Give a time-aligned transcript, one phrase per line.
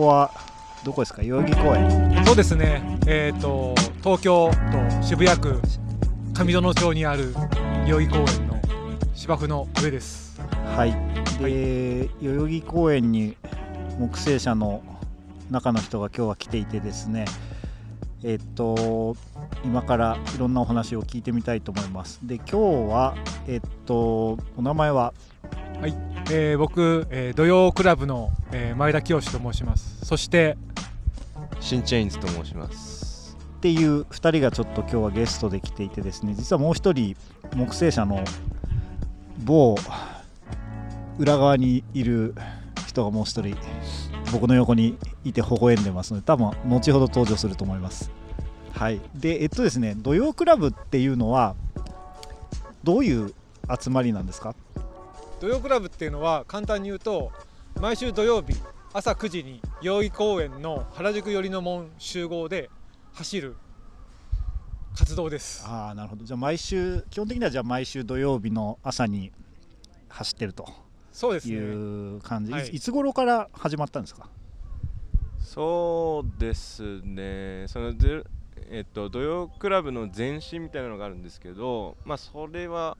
[0.00, 0.30] こは
[0.82, 1.22] どこですか？
[1.22, 2.24] 代々木公園。
[2.24, 2.98] そうですね。
[3.06, 5.60] えっ、と東京都渋谷区
[6.32, 7.34] 上園町にある
[7.86, 8.60] 代々木公園の
[9.14, 10.40] 芝生の上です。
[10.74, 10.92] はい。
[11.42, 13.36] で、代々木公園に
[13.98, 14.82] 木製車の
[15.50, 17.26] 中の人が今日は来ていてですね。
[18.24, 19.16] えっと
[19.64, 22.20] 今からいろんなお話を聞いてみたいと思います。
[22.22, 22.56] で今日
[22.90, 23.14] は
[23.46, 25.12] えっとお名前は？
[26.32, 30.04] えー僕、えー土曜クラブの、えー前田清と申します。
[30.04, 30.56] そして
[31.60, 33.36] シンチェインズと申します。
[33.58, 36.34] っていう2人がちょっと今日はゲストで来ていてですね。
[36.34, 37.16] 実はもう1人
[37.56, 38.22] 木製車の
[39.44, 39.76] 某
[41.18, 42.34] 裏側にいる
[42.86, 43.56] 人がもう1人
[44.32, 48.10] 僕の横にいて微笑んでますので多分後ほど登場すると思います。
[48.72, 49.00] はい。
[49.14, 51.56] でえっとですね土曜クラブっていうのは
[52.84, 53.34] どういう
[53.78, 54.54] 集まりなんですか？
[55.40, 57.32] 土曜クラブっていうのは簡単に言うと
[57.80, 58.54] 毎週土曜日
[58.92, 62.68] 朝9時に代々木公園の原宿寄りの門集合で
[63.14, 63.56] 走る
[64.94, 65.64] 活動です。
[65.66, 66.26] ああなるほど。
[66.26, 69.32] じゃあ毎週基本的にはじゃあ毎週土曜日の朝に
[70.10, 70.64] 走ってると。
[70.64, 70.66] い
[71.10, 71.56] そうですね。
[71.56, 72.66] う感じ、はい。
[72.66, 74.28] いついつ頃から始まったんですか？
[75.38, 77.64] そうですね。
[77.68, 78.24] そのぜ
[78.68, 82.98] えっと土曜クラブの前身みたいなのがあるんですけどまあそれは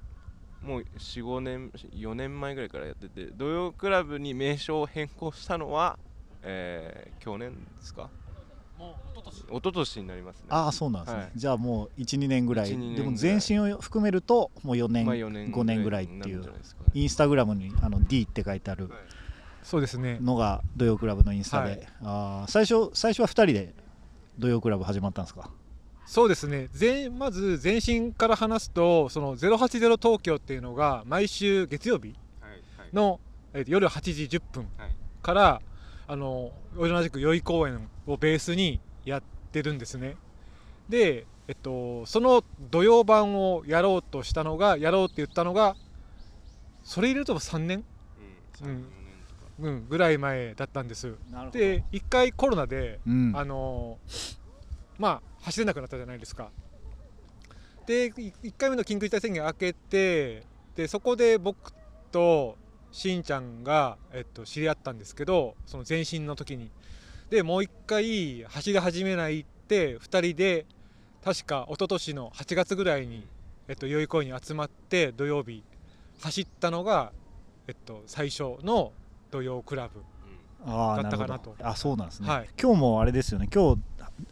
[0.62, 5.98] もう45年4年前ぐらいからやってて土曜クラブに名称を変更したのは、
[6.42, 8.10] えー去年ですか？
[8.78, 9.34] もう一昨年。
[9.40, 10.46] 一昨年になりますね。
[10.48, 11.30] ああそうなんですね、はい。
[11.36, 12.70] じゃあもう12年ぐらい。
[12.70, 16.48] 1 2年でも全身を含めるともう4年,、まあ4年5年ぐらいっていうね。
[16.94, 18.90] インスタグラムにあの D って書いてある
[19.62, 21.86] そうですねのが土曜クラブのインスタで、はい。
[22.02, 23.74] あー最初最初は2人で
[24.38, 25.50] 土曜クラブ始まったんですか？
[26.10, 26.68] そうですね。
[26.78, 32.98] 前まず前身から話すとその080東京っていうのが毎週月曜日はい
[33.54, 33.64] はい。
[33.68, 34.96] 夜8時10分はい。
[35.22, 35.62] から
[36.08, 39.22] あの同じく代々木公園をベースにやっ
[39.52, 40.16] てるんですね。
[40.88, 45.76] で、えっと、その土曜版をやろうとしたのがやろうって言ったのが
[46.82, 47.84] それ入れると3年、
[48.62, 48.76] うんうん。
[48.76, 49.00] 3 4年
[49.60, 51.14] うん、ぐらい前だったんです。
[51.30, 53.98] なるで1回コロナでうん、あの
[55.00, 56.50] まあ走れなくなったじゃないですか。
[57.86, 60.44] で1回目の緊急事態宣言明けて
[60.76, 61.72] でそこで僕
[62.12, 62.56] と
[62.92, 66.70] しんちゃんが、えっと、知り合ったんですけどその前身の時に。
[67.30, 70.66] でもう1回走り始めないって2人で
[71.24, 73.26] 確か一昨年の8月ぐらいに、
[73.68, 75.62] えっと、代々木公園に集まって土曜日
[76.20, 77.12] 走ったのが、
[77.68, 78.92] えっと、最初の
[79.30, 80.02] 土曜クラブ
[80.66, 81.54] だったかなと。
[81.62, 82.48] あそうなんですね、はい。
[82.60, 83.48] 今日もあれですよね。
[83.52, 83.80] 今日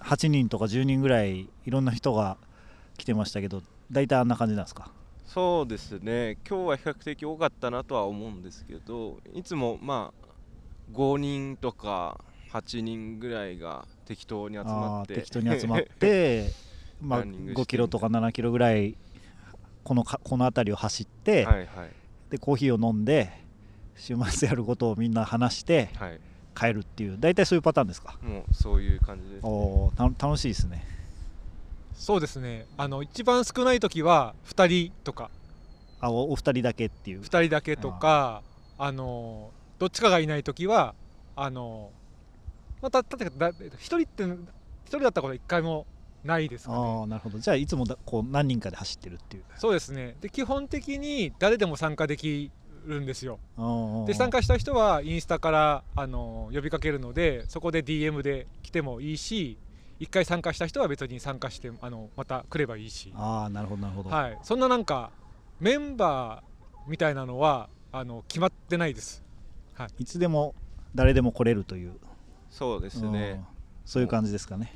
[0.00, 2.36] 8人とか10人ぐらいいろんな人が
[2.96, 4.90] 来てましたけど大体あんな感じなんですか？
[5.26, 6.38] そうですね。
[6.48, 10.26] 今日は比較的多かったなとは思うんですけどいつもまあ
[10.96, 12.18] 5人とか
[12.52, 16.50] 8人ぐらいが適当に集まって適当に集まって
[17.00, 18.96] まあランニングして5キロとか7キロぐらい
[19.84, 21.66] このかこの辺りを走って、はいはい。
[22.30, 23.30] でコーヒーを飲んで
[23.96, 26.20] 週末やることをみんな話してはい
[26.58, 28.16] 帰るっていう大体そういうパターンですか？
[28.22, 30.84] もうそういう感じです、ね、おーた楽しいですね。
[31.94, 32.66] そうですね。
[32.76, 35.30] あの一番少ない時は2人とか。
[36.00, 37.22] あおお二人だけっていう。
[37.22, 38.42] 2人だけとか
[38.78, 40.94] あのどっちかがいない時は
[41.36, 41.90] あの
[42.80, 44.36] まただだ1人って1
[44.86, 45.86] 人だったことは1回も
[46.24, 47.02] ないですかあね。
[47.02, 47.38] あなるほど。
[47.38, 49.44] じゃあいつもだこう何人かで走ってるっていう。
[49.56, 50.16] そうですね。
[50.20, 52.50] で基本的に誰でも参加でき
[52.88, 53.38] るんですよ。
[54.06, 59.58] で参加した人はインスタからあの呼びかけるのでそこで DM で来てもいいし
[60.00, 63.12] 1回参加した人は別に参加してあのまた来ればいいし。
[63.14, 65.10] ああなるほどなるほど、はい、そんななんか
[65.60, 69.22] メンバーみたいなのはあの決まってないです。
[69.98, 70.04] い。
[70.04, 70.54] つでも
[70.94, 71.92] 誰でも来れるという。
[72.50, 73.30] そうですね。
[73.30, 73.46] うん。
[73.84, 74.72] そういう感じですかね。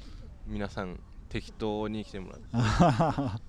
[0.46, 0.98] 皆さん
[1.28, 2.41] 適当に来てもらう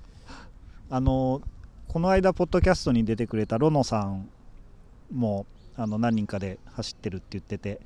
[0.90, 1.42] あの
[1.88, 4.30] この間ポッドキャストに出てくれたロノさん
[5.14, 5.46] も
[5.76, 7.82] あの何人かで走ってるって言ってて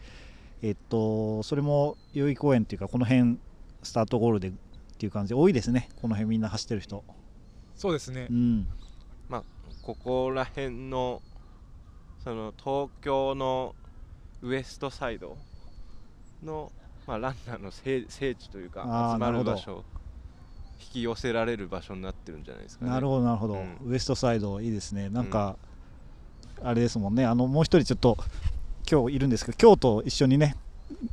[0.61, 3.37] えっとそれも代々木公園っていうかこの辺
[3.83, 4.51] スタートゴールでっ
[4.97, 5.29] ていう感じ。
[5.29, 5.89] で多いですね。
[6.01, 7.03] この辺みんな走ってる人。
[7.75, 8.27] そうですね。
[8.29, 8.33] う。
[8.33, 8.67] ん。
[9.29, 9.43] まあ
[9.83, 11.21] ここら辺の
[12.23, 13.75] その東京の
[14.41, 15.37] ウエストサイド
[16.43, 16.71] の、
[17.05, 19.51] まあ、ランナーの聖聖地というか集まるなるほど。
[19.51, 19.83] 場所
[20.79, 22.91] 引き寄せられる場所になってるんじゃないですかね。
[22.91, 23.77] なるほどなるほど、うん。
[23.85, 25.09] ウエストサイドいいですね。
[25.09, 25.57] なんか、
[26.63, 27.25] あれですもんね。
[27.25, 28.17] あのもう一人ちょっと
[28.89, 30.55] 今日いるんですけど京都一緒にね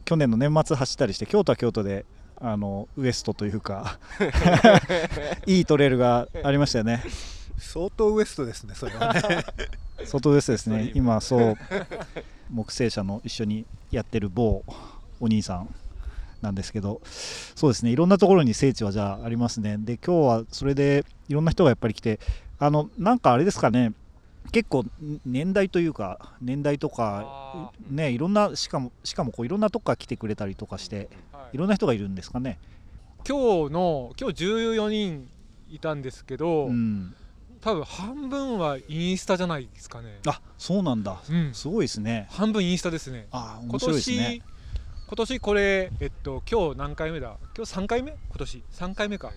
[0.04, 2.04] 去年の年末走ったりして京都は京都で
[2.40, 3.98] あのウエストというか
[5.46, 7.02] いいトレイルがありましたよね。
[7.58, 9.44] 相当ウエストですねそれはね。
[10.04, 10.92] 外ウエストですね。
[10.94, 11.56] 今そう
[12.50, 14.64] 木製車の一緒にやってる某
[15.20, 15.68] お兄さん
[16.42, 17.00] なんですけど
[17.54, 17.90] そうですね。
[17.90, 19.76] いろんなところに聖地はじゃあありますね。
[19.78, 22.20] で今日はそれでいろんな人がやっぱり来て
[22.58, 23.92] あのなんかあれですかね
[24.52, 24.84] 結構
[25.26, 31.56] 年代というか年代とかあねいろんなしかもしかもこういろんなとこから来てくれたりとかしてはい。
[31.56, 32.58] いろんな人がいるんですかね。
[33.26, 35.28] 今日の今日14人
[35.70, 37.14] いたんですけど、うん。
[37.60, 40.18] 多分半分はインスタじゃないですかね。
[40.26, 41.22] あそうなんだ。
[41.28, 41.54] うん。
[41.54, 42.28] すごいですね。
[42.30, 43.26] 半分インスタですね。
[43.30, 44.42] あ面今白いです年、ね。
[45.06, 47.36] 今年これえっと今日何回目だ？
[47.56, 48.12] 今日3回目？
[48.12, 48.62] 今年。
[48.72, 49.32] 3回目か。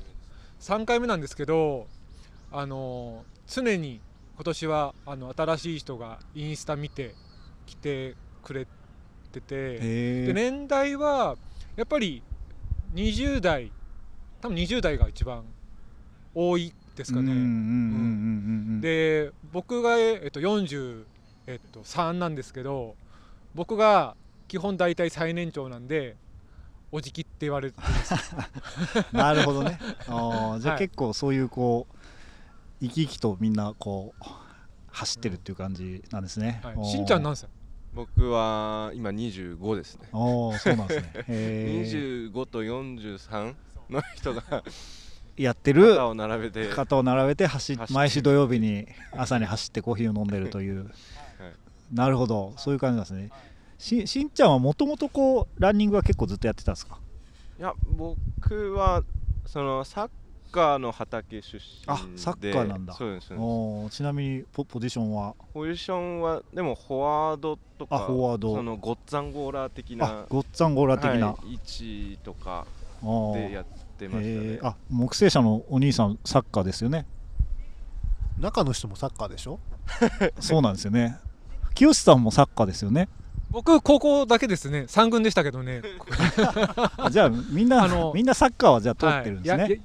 [0.59, 1.87] 3回目なんですけど
[2.51, 4.01] あの常に
[4.37, 7.15] 今年はあの新しい人がインスタ見て
[7.65, 8.67] 来てくれ
[9.31, 11.37] ててへでえ年代は
[11.75, 12.21] やっぱり
[12.93, 13.71] 20代
[14.39, 15.43] 多分20代が一番
[16.35, 21.03] 多いですかね、で僕が、えっと、43、
[21.45, 22.95] えっと、3なんですけど
[23.53, 24.15] 僕が
[24.47, 26.15] 基本大体最年長なんで
[26.91, 27.77] おじきって言われて
[29.13, 29.77] なるほどね。
[30.07, 30.83] あーじゃあはい。
[30.85, 31.96] 結構そういうこう
[32.81, 34.23] 生き生きとみんなこう
[34.89, 37.49] 走ってるっていう感じなんですね、はい、しんちゃん何歳？
[37.93, 40.07] 僕は今25ですね。
[40.11, 41.11] おーそうなんですね。
[41.27, 42.31] へー。
[42.31, 43.55] 25と43
[43.89, 44.63] の人が
[45.35, 45.95] やってる？
[45.95, 50.91] 肩を並べて肩を並べて走っ走って毎週土曜日に朝に走ってコーヒーを飲んでるという、
[51.91, 52.53] なるほど。
[52.57, 53.31] そういう感じなんですね。
[53.79, 56.99] ししんちゃんはもともとこうランニングは結構ずっとやってたんですか？
[57.59, 59.03] いや僕は
[59.47, 60.09] そのサッ
[60.51, 61.65] カーの畑出身で。
[61.87, 62.93] あサッカーなんだ。
[62.93, 65.35] そうですおーちなみにポポジションは？
[65.53, 68.55] ポジションはでもフォワードとかあフォワード。
[68.55, 72.65] そのゴッツァンゴーラー的あなゴッツァンゴーラー的な、はい、位置とか
[73.33, 73.65] でやっ
[73.97, 74.59] てましたね。
[74.63, 77.05] あ木星社のお兄さんサッカーですよね？
[78.39, 79.59] 中の人もサッカーでしょ？
[80.39, 81.17] そうなんですよね。
[81.73, 83.09] 清さんもサッカーですよね？
[83.49, 84.81] 僕高校だけですね。
[84.89, 85.81] 3軍でしたけどね。
[86.97, 89.81] あ じゃあみんなあのみんなサッカーはじゃあ通ってるんですね、はい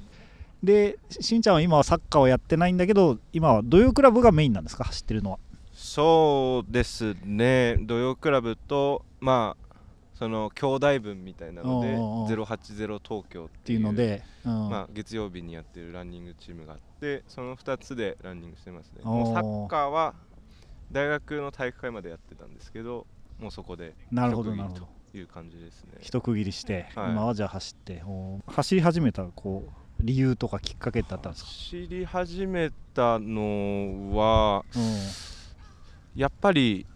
[0.63, 4.85] でしんちゃんは今はサッカーをやってないんだけど今は土曜クラブがメインなんですか？
[4.85, 5.39] 走ってるのは。
[5.73, 7.79] そうですね。
[7.81, 9.77] 土曜クラブとまあ
[10.15, 14.69] その兄弟分みたいなのでおうおうおう080東京っってていうので、うん。
[14.69, 19.01] まあ、月曜日にやってるランニングチームがあってその2つでランニングしてますね。
[19.03, 20.15] もうサッカーは
[20.93, 23.07] 大学の体育会までやってたんですけど
[23.41, 24.89] もうそこでなるほど一区切りなるほど。
[25.11, 25.99] という感じですね。
[26.01, 27.11] 一区切りして、はい。
[27.11, 34.83] 今はじゃあ走ってお走り始めたこう理由とかきっかけってあったんですか、走り始めたのはうん
[36.15, 36.87] やっぱり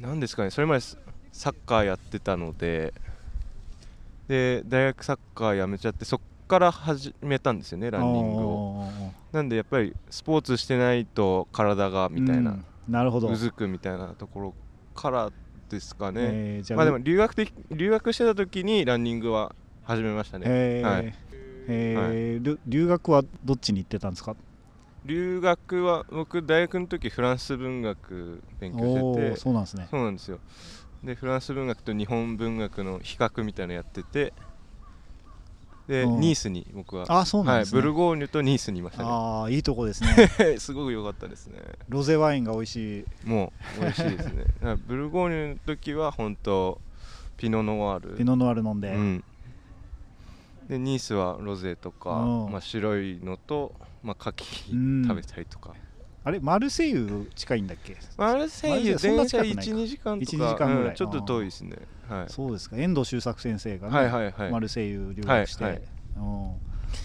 [0.00, 0.96] なんですかねそれまでサ
[1.32, 2.92] サッカーやってたので
[4.28, 8.84] で大学サッカーやめちゃってそっから始めたんですよねランニングを。
[9.32, 13.28] なんでやっぱりスポーツしてないと体がみたいな、うんなるほど。
[13.28, 14.54] うずくみたいなところ
[14.94, 15.30] から
[15.70, 19.54] ですかね、えーまあでも留学的留学してた時にランニングは
[19.84, 20.90] 始めましたね、えー。
[20.90, 21.14] はい
[21.68, 22.42] えー。
[22.42, 24.36] 留留学はどっちに行ってたんですか？
[25.04, 29.36] 留学は僕大学の時フランス文学勉強してて。
[29.36, 29.88] そうなんですね。
[29.90, 30.38] そうなんですよ。
[31.02, 34.32] でフランス文学と日本文学の比較みたいなのやってて。
[35.88, 36.20] でうん。
[36.20, 37.06] ニースに僕は。
[37.08, 39.08] あそうなんはい、ですね、ブルゴーニュとニースにいましたね。
[39.10, 40.28] ああいいとこですね。
[40.60, 41.58] すごく良かったですね。
[41.88, 43.04] ロゼワインが美味しい。
[43.28, 44.44] もう美味しいですね。
[44.86, 46.80] ブルゴーニュの時は本当
[47.36, 48.16] ピノノワール。
[48.16, 49.24] ピノノワール飲んで、うん、
[50.72, 52.52] でニースはロゼとか、うん。
[52.52, 55.04] まあ、白いのと、まあ、牡蠣うん。
[55.06, 55.74] 食べたりとか、
[56.24, 57.96] あれマルセイユ近いんだっけ？
[58.16, 59.60] マルセイユ電車そんな近くないか。
[59.60, 60.32] 12時間とか。
[60.32, 60.88] 1 2時間ぐらい。
[60.90, 61.76] うんちょっと遠いですね。
[62.08, 62.24] はい。
[62.28, 62.76] そうですか。
[62.76, 64.50] 遠藤周作先生がね、はいはいはい。
[64.50, 65.82] マルセイユ留学して、はいはい。
[66.16, 66.50] うん、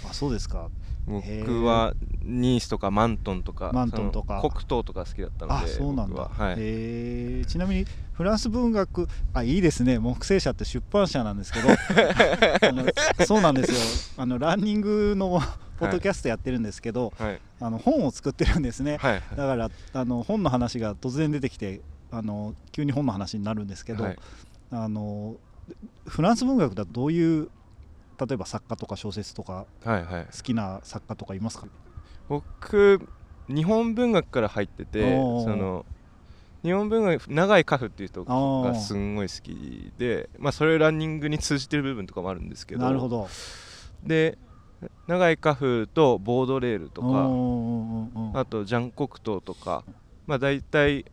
[0.09, 0.69] あそうですか。
[1.05, 4.41] 僕はニースとかマントンとかマントンとか。
[4.41, 6.29] 黒糖とか好きだったのあでそうなんだ、僕は。
[6.29, 7.86] はい、ちなみに
[8.17, 10.00] フランス文学あいいですね。
[10.00, 11.69] 木星社って出版社なんですけど
[12.67, 12.86] あの
[13.25, 13.71] そうなんです
[14.17, 14.24] よ。
[14.24, 15.39] あのランニングの
[15.77, 17.41] ポッドキャストやってるんですけど、はい。
[17.62, 21.81] あの本を作ってるんですね、はいだからあの本の話が突然出てきて
[22.12, 24.19] あの急に本の話になるんですけど、はい。
[24.71, 25.36] あの
[26.07, 27.50] フランス文学だとどういう
[28.19, 30.25] 例えば作家とか小説とかはいはい。
[30.25, 31.67] 好きな作家とかいますか？
[32.29, 33.07] 僕
[33.47, 35.86] 日本文学から入っててその
[36.63, 43.27] 日本文学永井家父っていう人がすんごい好きでまあそれランニングに通じてる部分とかもあるんですけどなるほど。
[44.03, 44.37] で
[45.07, 49.83] 永井家父とボードレールとかあとジャン・コクトーとか
[50.27, 51.05] まあ大体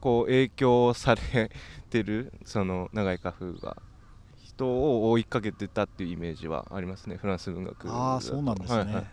[0.00, 1.50] こう影響され
[1.88, 3.76] てるその永井家父が
[4.42, 9.04] 人を追いかけてたっていうイメージはありますねフランス文学ああそうなんですね、はいはい。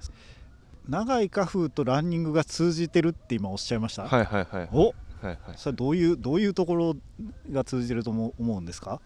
[0.90, 4.70] 長い花風とランニングが通じてるって今おっしゃいました、はいはいはい。
[4.74, 4.94] お
[5.26, 5.58] はいはい。
[5.58, 6.96] それどういうどういうところ
[7.52, 9.02] が通じてると思うんですか？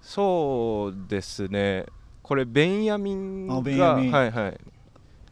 [0.00, 1.86] そうですね。
[2.22, 3.54] これベンヤミンが
[3.94, 4.60] はいはい。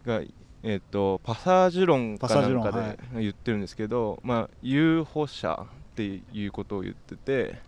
[0.05, 0.21] が
[0.63, 7.61] えっ、とパサージュ論かなんかで言ってるんですけど、まあ有保者っていうことを言ってて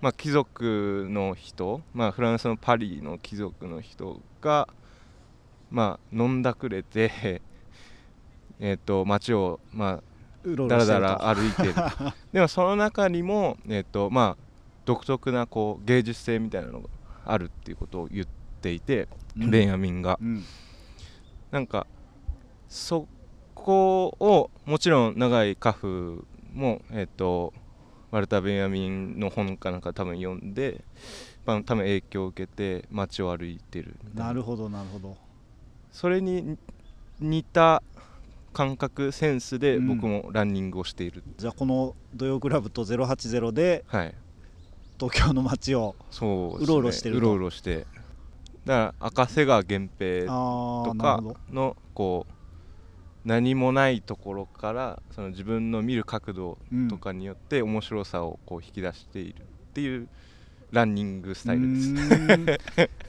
[0.00, 4.68] まあ貴族の人まあフランスのパリの貴族の人が
[5.70, 7.42] まあ飲んだくれて
[8.60, 10.02] えっと街をまあ
[10.68, 11.74] だらだら歩いてる。
[12.32, 14.44] でもその中にも、えっとまあ、
[14.84, 16.88] 独特なこう芸術性みたいなのが
[17.24, 18.26] あるっていうことを言っ
[18.60, 19.08] ていて、
[19.38, 19.50] うん。
[19.50, 20.18] ベンヤミンが。
[20.20, 20.44] うん。
[21.50, 21.86] なんか
[22.68, 23.06] そ
[23.54, 27.52] こをもちろん長いカフも、えっと
[28.10, 30.84] ワルター・ベンヤミンの本かなんか多分読んで、
[31.44, 35.16] まあ、多分影響を受けて街を歩いてるなるほどなるほど。
[35.90, 36.56] それに
[37.20, 37.82] 似た
[38.54, 39.88] 感覚センスでうん。
[39.88, 44.14] 僕もランニングをしている、じゃあこの土曜クラブと080ではい。
[44.98, 47.18] 東京の街をそうろうろしてると。
[47.20, 47.86] うろうろして。
[48.64, 52.32] だから赤瀬川源平あとかのこう
[53.28, 59.44] 何もないところからその自分の見る角度うんとかによって面白さをこう引き出しているっ
[59.74, 60.08] ていう
[60.74, 61.92] ランニングスタイルです。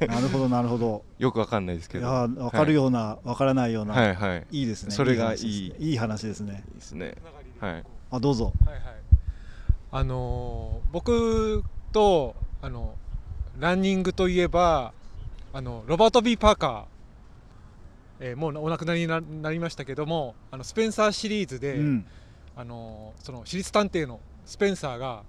[0.07, 1.03] なるほどなるほど。
[1.19, 2.05] よくわかんないですいけど。
[2.05, 4.47] やーわかるような、わからないような、はいはい。
[4.51, 4.91] い、いですね。
[4.91, 5.97] それがいいいい。
[5.97, 6.63] 話ですね。
[6.69, 7.15] いいですね。
[7.59, 7.83] はい。
[8.11, 8.53] あどうぞ。
[8.65, 8.83] はいはい。
[9.91, 12.95] あのー僕とあの
[13.59, 14.93] ランニングといえば
[15.53, 16.83] あのロバート・ビー・パーカー、
[18.19, 22.05] えーもうお亡くなりにななりましたけどもあのスペンサーシリーズで、うん。
[22.57, 25.23] あのその私立探偵のスペンサーが、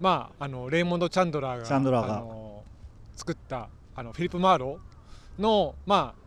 [0.00, 2.16] まあ、あのレイモンド・チャンドラーがチャンドラーが。
[2.16, 2.62] あの
[3.16, 6.20] 作ったあのフィリップ・マーローの、まあ、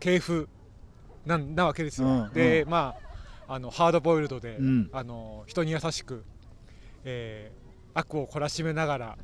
[0.00, 0.48] 系譜
[1.26, 2.08] なんなわけですよ。
[2.08, 2.94] うんで、うま
[3.46, 4.90] あ、あのハードボイルドで、うん。
[4.92, 6.24] あの人に優しく、
[7.04, 7.62] えー
[7.94, 9.18] 悪を懲らしめながら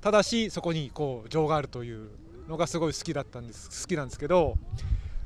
[0.00, 2.10] ただしそこにこう情があるという
[2.48, 4.56] のがすごい好きだったんです好きなんですけど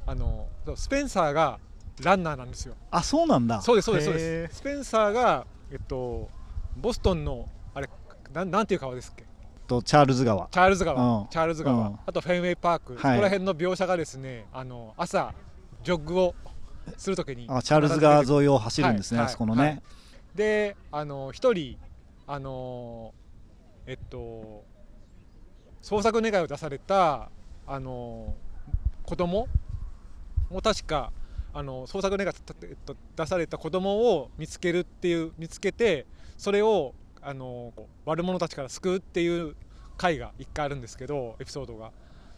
[0.07, 0.47] あの
[0.77, 1.59] スペンサーが
[2.03, 2.75] ランナーなんですよ。
[2.91, 3.63] あそうなんだ。
[3.63, 4.57] そうですそうですそうです。
[4.57, 6.29] スペンサーがえっと
[6.77, 7.49] ボストンの
[8.33, 9.25] なんなんていう川ですっけ？
[9.67, 10.49] とチャールズ川。
[10.51, 11.29] チャールズ川、うん。
[11.29, 11.99] チャールズ川、うん。
[12.07, 13.01] あとフェンウェイパーク、はい。
[13.01, 15.35] そこら辺の描写がですねあの朝
[15.83, 16.35] ジョッグを
[16.97, 19.27] するときにあチャールズ川沿いを走るんですね、はい。
[19.27, 19.83] あそこのね、はい。
[20.35, 21.79] であの一人
[22.27, 23.13] あの
[23.87, 24.65] えっと
[25.83, 27.31] 捜索願いを出された
[27.67, 28.35] あの
[29.05, 29.49] 子供？
[30.49, 31.13] も確か
[31.53, 36.07] あの捜索願いが、えっと、出された子供を見つけるっていう見つけて
[36.37, 36.95] それを
[37.27, 37.73] あの
[38.05, 39.57] 悪者たちから救うっていう
[39.97, 41.91] 回が一回あるんですけどエピソードが。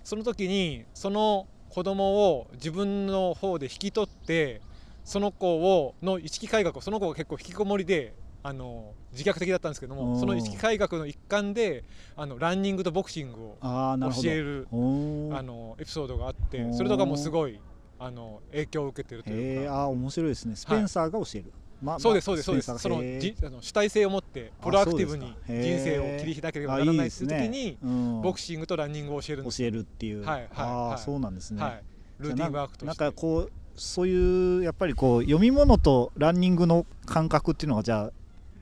[0.02, 4.62] その時にその子供を自分の方で引き取って
[5.04, 11.84] その子をの意識改革をその子が結構引きこもりであの自虐的だったんですけどもその意識改革の一環で
[12.16, 17.60] あのランニングとボクシングを教えるあのエピソードがあってそれとかもすごい
[17.98, 19.82] あの影響を受けてるというか。
[19.82, 20.56] あー面白いですね。
[20.56, 21.52] スペンサーが教える、
[21.82, 22.82] まあそうですまあそうですそうです。
[22.82, 27.36] そのじあの主体性を持ってプロアクティブに人生を切り開ければあならないいですね。
[27.36, 28.22] っていう時にうん。
[28.22, 31.82] ボクシングとランニングを教える教えるっていう、はいはいああ、はいそうなんですね、はい。
[32.18, 38.12] ルーティンワークとなんかこうそういうやっぱりこう読み物とランニングの感覚っていうのがじゃあ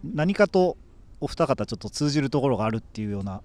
[0.04, 0.76] 何かと
[1.20, 3.40] お二方ちょっと通じるところがあるっていうような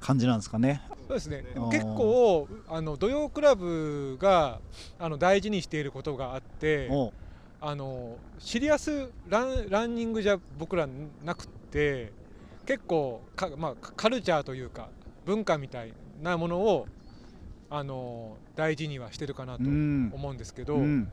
[0.00, 0.80] 感じなんですかね。
[1.06, 1.44] そうですね。
[1.70, 4.60] 結構あの土曜クラブが
[4.98, 7.12] あの大事にしていることがあってお
[7.62, 10.88] あのシリアスランランニングじゃ僕ら
[11.24, 12.10] なくって
[12.64, 14.88] 結構か、まあ、カルチャーというか
[15.26, 16.86] 文化みたいなものを
[17.68, 20.10] あの大事にはしてるかなとうん。
[20.12, 21.08] 思うんですけど、うん。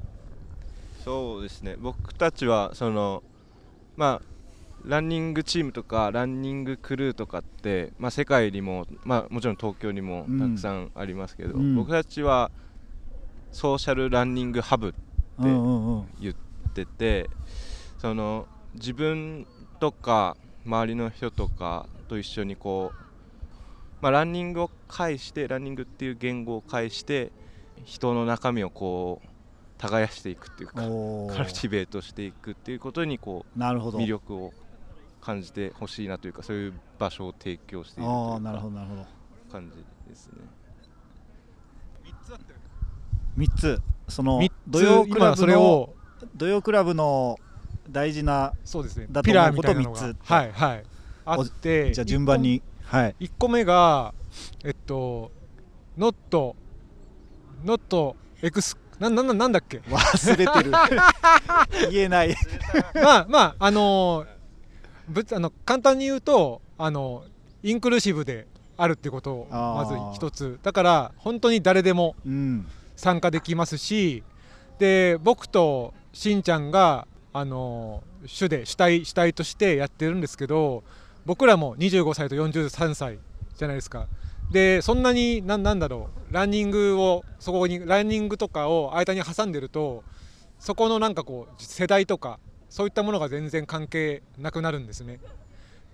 [1.03, 1.75] そうですね。
[1.79, 3.23] 僕たちはその
[3.95, 4.37] まあ
[4.85, 11.75] ランニングチームとかランニングクルーとかって、まあ、世界にも、まあ、もちろん東京にもうんたくさんありますけど、うん。
[11.75, 12.51] 僕たちは
[13.51, 15.06] ソーシャルランニングハブうんうんうん
[15.39, 16.35] 言っ
[16.73, 17.29] てて
[17.97, 19.47] その自分
[19.79, 22.97] とか周りの人とかと一緒にこう、
[24.01, 27.31] まあ、ランニングを介してランニングっていう言語を介して
[27.85, 29.27] 人の中身をこう
[29.77, 30.73] 耕していくっていうか
[31.35, 33.99] カルチベートしていくっていうことにこうなるほど。
[33.99, 34.53] 魅力を
[35.21, 39.05] 感じてほしいなというかそういう場所を提供しているといああなるほどなるほど。
[39.51, 40.33] 感じですね。
[43.37, 45.93] 3つその土曜クラ今ブのそれを
[46.35, 47.37] 土曜クラブの
[47.89, 50.83] 大事なそうですねだとピラー思うことみたいなのが三つはいはい。
[51.25, 53.15] あってじゃあ順番にはい。
[53.19, 54.13] 1個目が
[54.63, 55.31] えっと
[55.97, 56.55] ノット
[57.63, 59.77] ノットエクスななななんだっけ？
[59.79, 60.71] 忘れてる。
[61.91, 62.35] 言えない。
[62.95, 64.37] まあまああのー
[65.09, 67.23] ぶあの簡単に言うとあの
[67.63, 70.59] インクルーシブであるってことをまず一つ。
[70.63, 74.23] だから本当に誰でもうん参加できますし
[74.79, 80.83] で僕としんちゃんがあの主で主体主体としてやってるんですけど
[81.25, 83.19] 僕らも25歳と43歳
[83.55, 84.07] じゃないですか。
[84.51, 90.03] でそんなになんなんだろうランニングをそこにランニングとかを間に挟んでると
[90.57, 92.39] そこのなんかこう世代とか
[92.69, 95.19] そういったものが全然関係なくなるんですね。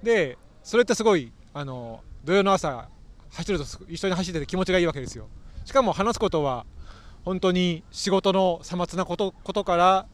[0.04, 2.88] でそれってすごいあの土曜の朝
[3.32, 5.28] 走ると一緒に走ってて気持ちがいいわけですよ。
[5.66, 6.66] しかも話すことは
[7.26, 10.06] 本当に仕事のさまつなことことから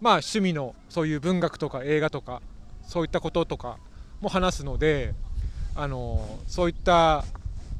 [0.00, 2.42] まあ趣味のそういう文学とか映画とか
[2.86, 3.78] そういったこととか
[4.20, 5.14] も話すので
[5.74, 7.24] あのそういった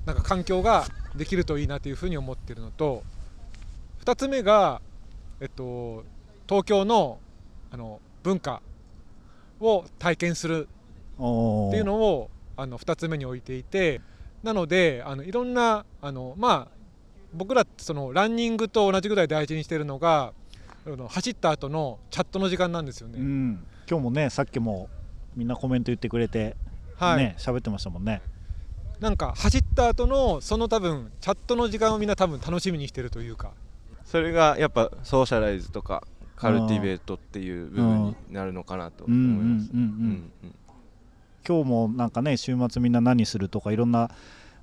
[0.06, 3.02] なんか環境ができるといいなというふうに思っているのと
[4.04, 4.80] 2つ目が、
[5.40, 6.04] えっと、
[6.48, 7.18] 東京の
[7.70, 8.62] あの文化
[9.60, 10.70] を体験するっ
[11.16, 11.22] て
[11.76, 14.00] いうのをあの2つ目に置いていて
[14.42, 16.77] なのであのいろんなあのまあ
[17.32, 20.32] 僕らってそのランニングと同じぐらい大事にしてるのが
[20.86, 23.18] あの走った後のチャットの時間なんですよね。
[23.18, 24.88] うん、今日もねさっきも
[25.36, 26.56] みんなコメント言ってくれて、
[26.96, 28.22] はい、ね喋ってましたもんね。
[29.00, 33.52] なんか走った後のその多分チャットの時間をみんな多分楽しみにしてるというか。
[34.04, 36.02] それがやっぱ socialize とか
[36.34, 39.70] cultivate っていう部分になるのかなと思います。
[41.46, 44.10] 今日もなんかね週末みんな何するとかいろんな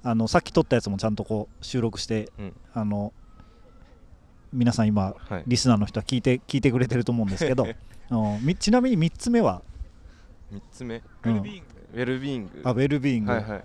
[0.05, 2.53] あのさっき撮ったやつもちゃんとこう収録して、うん。
[2.73, 3.11] あの
[4.53, 5.43] 皆さん今はい。
[5.47, 7.65] リスナーの人は聞いて聞いてくれてると思うんですけど
[8.59, 9.63] ちなみに3つ目は
[10.53, 10.97] ？3つ目？
[10.97, 11.69] ウェルビーイング。
[11.93, 12.61] ウェルビーイング。
[12.63, 13.63] あウェルビーイング、はいはい。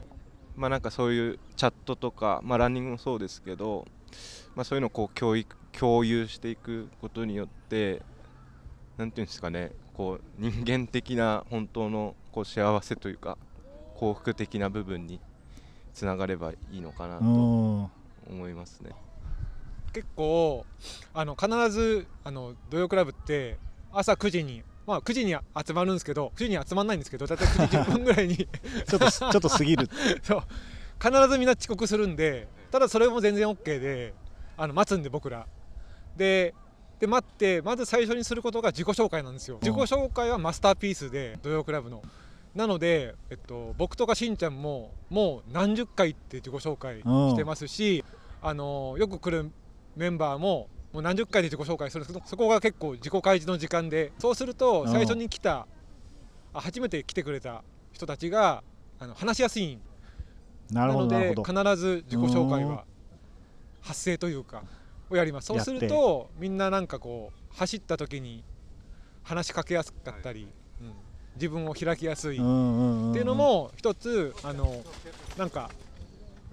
[0.57, 3.87] まあなんかそういうチャットとか、まあ、ランニングもそうですけど、
[4.55, 8.03] まあ、そういうのをこう教育共有していくことによって
[8.97, 13.37] なんていうんですかねこう人間的な本当のこう幸せというか
[13.95, 15.21] 幸福的な部分に
[16.01, 17.91] つながればいいのかなとうん。
[18.31, 18.91] 思いますね。
[19.93, 20.65] 結構
[21.13, 23.59] あの必ずあの土曜クラブって
[23.93, 25.33] 朝9時にまあ9時に
[25.67, 28.37] 集まるんですけど9時に集まらないんですけど大体9時10分ぐらいに
[28.89, 29.89] ちょっと ちょっと過ぎる。
[30.23, 30.43] そう。
[31.03, 34.15] 必ずみんな遅刻するんでただそれも全然 OK で
[34.57, 35.47] あの待つんで僕ら。
[36.17, 36.55] で
[36.99, 39.59] で待ってまず最初にすることが自己紹介なんですよ。
[39.61, 42.03] 自己紹介はマスターピースで土曜クラブの
[42.55, 48.05] なので、えっと、僕とかしんちゃんももう何十回って自己紹介してますし
[48.43, 49.51] あのよく来る
[49.97, 55.69] メンバーももう何十回で自己紹介するんですけどそこが結構自己開示の時間でそうすると最初に来た
[56.53, 58.65] あ初めて来てくれた人たちが
[58.99, 59.81] あの話しやすいん。
[60.73, 62.85] なるほどなので必ず自己紹介は
[63.81, 64.63] 発声というか
[65.09, 65.47] をやります。
[65.47, 68.43] そうするとみんななんかこう走った時に
[69.23, 70.60] 話しかけやすかったり、うん
[71.37, 72.37] 自分を開きやすい。
[72.37, 74.83] っていうのも一つあの
[75.37, 75.71] なんか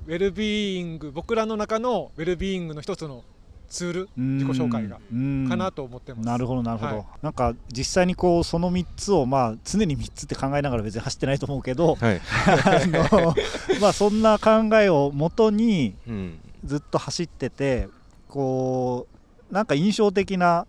[0.05, 3.23] ウェルビーイング僕らの中のウェルビーイングの一つの
[3.69, 4.37] ツールうん。
[4.37, 5.47] 自己紹介がうん。
[5.49, 6.25] かなと思ってます。
[6.25, 7.05] なるほどなるほど、はい。
[7.21, 13.35] なんか実際にこうその3つをまあ常に3つって考えながら別に走ってないと思うけどはい、 あの
[13.81, 16.39] まあそんな考えをもとにうん。
[16.63, 17.87] ずっと走ってて
[18.27, 19.07] こ
[19.49, 20.65] うなんか印象的な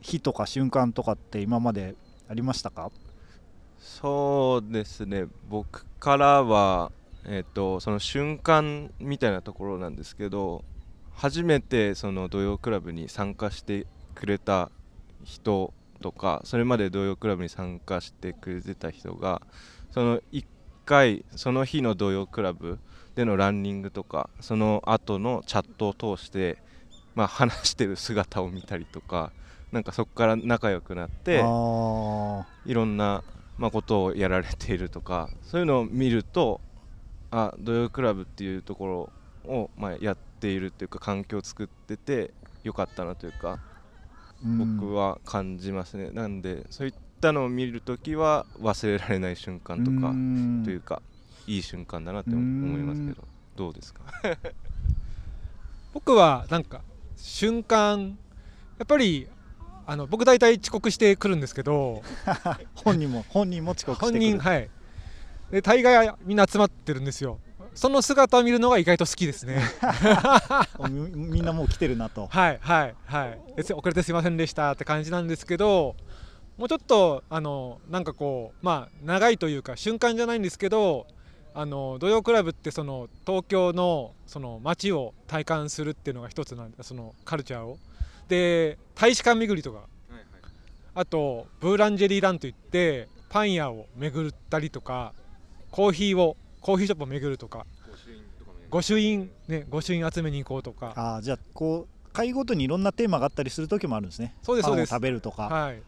[0.00, 1.94] 日とか瞬間とかって今まで
[2.28, 2.90] ありましたか？
[3.80, 5.24] そうですね。
[5.48, 6.92] 僕からは、
[7.24, 10.64] えっとその瞬間みたいなところなんですけど
[11.12, 14.70] 初めてその土曜クラブに参加してくれた
[15.24, 19.42] 人とかそれまで土曜クラブに参加してくれてた人が
[19.90, 20.44] その1
[20.86, 22.78] 回その日の土曜クラブ
[23.14, 26.56] でのランニングとかその後のチャットを通して、
[27.14, 29.30] まあ、話してる姿を見たりとか
[29.72, 33.22] なんかそこから仲良くなっていろんな、
[33.60, 36.60] まあ、ことをやられているとかそういうのを見ると
[37.30, 39.10] あ土曜クラブっていうとこ
[39.46, 42.32] ろを、まあ、やっているっていうか環境を作ってて
[42.64, 43.60] よかったなというか
[44.42, 44.78] うん。
[44.78, 50.62] 僕は感じますね、なんでそういったのを見るときは忘れられない瞬間とかうん。
[50.64, 51.02] というか
[51.46, 54.00] いい瞬間だなって思いますけどどうですか？
[55.92, 56.80] 僕はなんか
[57.16, 58.16] 瞬間
[58.78, 59.28] やっぱり
[59.86, 62.02] あの僕大体遅刻してくるんですけど
[62.74, 64.20] 本人も本人も遅刻して本くる。
[64.20, 64.70] 人はい。
[65.50, 67.38] で大概みんな集まってるんですよ。
[67.74, 69.62] その姿を見るのが意外と好きですね。
[70.90, 72.26] みみんなもう来てるなと。
[72.26, 73.38] はいはいはい。
[73.58, 75.94] 遅れてすいませんでしたって感じなんですけど
[76.58, 81.06] もうちょっとあのなんかこうまあ長いというか瞬間じゃないんですけど
[81.54, 87.78] あの土曜クラブってその東京のその街を体感するっていうのが一つなんでそのカルチャーを。
[88.28, 89.88] で大使館巡りとか。
[90.94, 95.14] あとブーランジェリーランといってパン屋を巡ったりとか
[95.70, 97.64] コーヒーをコーヒーショップを巡るとか。
[98.68, 99.64] 御朱印ね。
[99.70, 100.92] 御朱印集めに行こうとか。
[100.96, 104.34] ああじゃあこう会ごとにいろんなテーマがあったりする時もあるんですね。
[104.42, 104.90] そうですそうです。
[104.90, 105.82] パンを食べるとか、はい。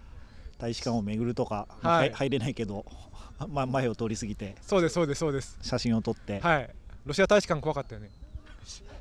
[0.58, 2.08] 大使館を巡るとか、まあはい。
[2.10, 2.86] 入入れないけど、
[3.48, 4.56] まあ、前を通り過ぎて。
[4.62, 5.58] そうですそうですそうです。
[5.60, 6.70] 写真を撮って、はい。
[7.04, 8.10] ロシア大使館怖かったよね。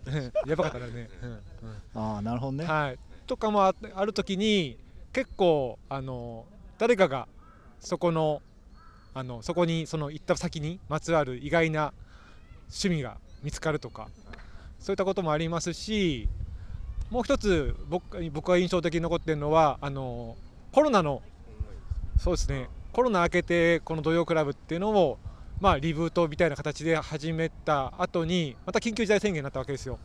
[0.46, 1.42] やばかったね、うんうん。
[1.94, 3.00] ああなるほどね、はい、
[3.32, 3.74] とかもあ
[4.06, 4.78] る時に
[5.14, 6.44] 結構あの
[6.78, 7.30] 誰かが
[7.80, 8.42] そこの
[9.14, 11.94] あのそこにその行った先にまつわる意外な
[12.64, 14.10] 趣味が見つかるとか
[14.80, 16.28] そういったこともありますし
[17.10, 20.36] もう一つ僕僕が印象的に残ってるのはあの
[20.74, 21.22] コロナの
[22.18, 25.18] そうですねコロナ明けてこの土曜クラブっていうのを
[25.62, 30.00] まあリブートみたいな形で始めた後にまた緊急事態宣言になったわけですよ。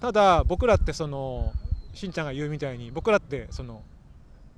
[0.00, 1.52] ただ僕らってその
[1.96, 3.82] しんちゃんが言うみたいに僕らってその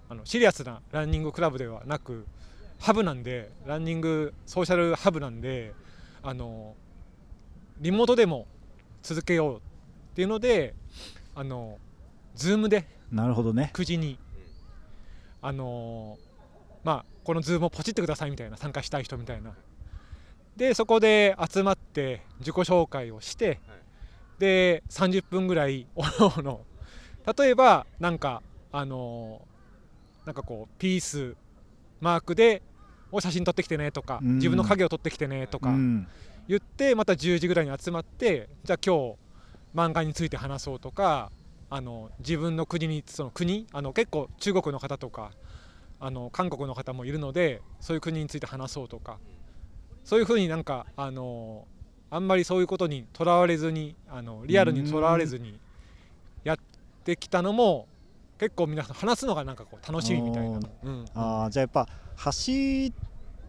[0.08, 2.26] あのシリアスなランニングクラブではなく
[2.80, 5.72] ハブなんで running social hub なんで
[6.22, 6.74] あの
[7.80, 8.46] リモートでも
[9.02, 9.60] 続けようっ
[10.16, 10.74] ていうので
[11.36, 11.78] あの
[12.34, 13.70] ズームでなるほどね。
[13.72, 14.18] 9時に
[15.40, 16.18] あの
[16.82, 19.52] まあこのズームをポチってくださいみたいな参加したい人みたいな。
[20.56, 23.60] でそこで集まって自己紹介をして、
[24.40, 26.60] で30分ぐらいおのおの
[27.38, 29.42] 例えばなんかあの
[30.24, 31.36] なんかこうピース
[32.00, 32.62] マークで
[33.10, 34.34] を写真撮ってきてねとか、うん。
[34.36, 36.06] 自分の影を撮ってきてねとかうん。
[36.46, 39.16] 言ってまた10時ぐらいに集まってじゃあ今日
[39.74, 41.30] 漫画について話そうとか
[41.68, 45.32] あの自分の国にその国あの結構中国の方とか
[46.00, 49.18] あの韓国の方もいるのでそういう国について話そうとか
[50.04, 51.66] そういうふうになんかあの
[52.10, 55.60] あんまりそういうことにとらわれずにあのリアルにとらわれずに
[56.44, 56.58] やっ
[57.08, 57.88] てきたのも
[58.38, 61.04] 結構皆さん話すのがなんかこう楽しみみたいな、うん。
[61.14, 62.92] ああじゃあやっぱ走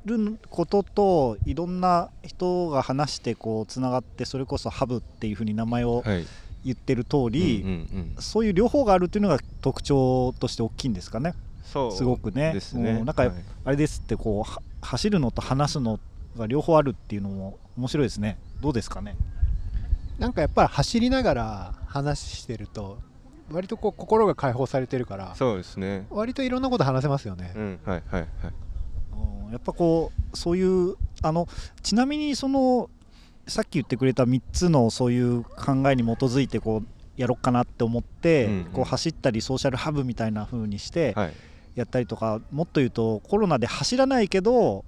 [0.05, 6.25] ることといろんな人が話してこうつながってそれこそハブっていうふうに名前をはい。
[6.65, 8.21] 言ってる通り、うんうんうん。
[8.21, 11.33] そういう両方があるっていうのが特徴として大きいんですかね。
[11.63, 12.51] そうすごくね。
[12.51, 13.31] ですねうんなんかはい
[13.63, 16.01] あれですってこうは走るのと話すの
[16.37, 18.37] が両方あるっていうのも面白いですね。
[18.59, 19.15] どうですかね。
[20.17, 22.99] なんかやっぱり走りながら話してると
[23.51, 26.05] 割とこう心が解放されてるからそうですね。
[26.09, 27.53] 割といろんなこと話せますよね。
[27.55, 28.27] う、んはいはいはい。
[29.45, 31.47] うんやっぱこうそういうあの
[31.81, 32.89] ちなみにその
[33.47, 38.63] さっき言ってくれた3つのそういう考えに基づいてこうやろうかなって思って、うんうん。
[38.65, 41.33] こう走ったりソーシャルハブみたいな風にしてはい。
[41.75, 44.83] やったりとか、もっと言うとコロナで走らないけど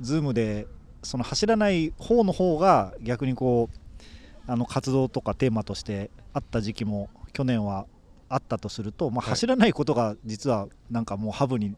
[0.00, 0.66] Zoom で
[1.02, 7.86] その走らない方の方が逆にこうあの活動とかテーマとしてあった時期も去年は
[8.30, 9.30] あったとすると、まあ、はい。
[9.30, 11.76] 走らないことが実はなんかもうハブに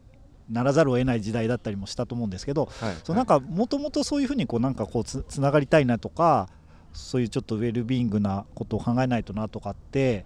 [0.49, 2.95] ならざるを得ない時代だったりもしたと思うんですけど、はい。
[3.03, 6.47] そうなんかもともとそういうふうにこうなんかこうつつながりたいなとか
[6.93, 10.25] そういうちょっとウェルビーイングなことを考えないとなとかって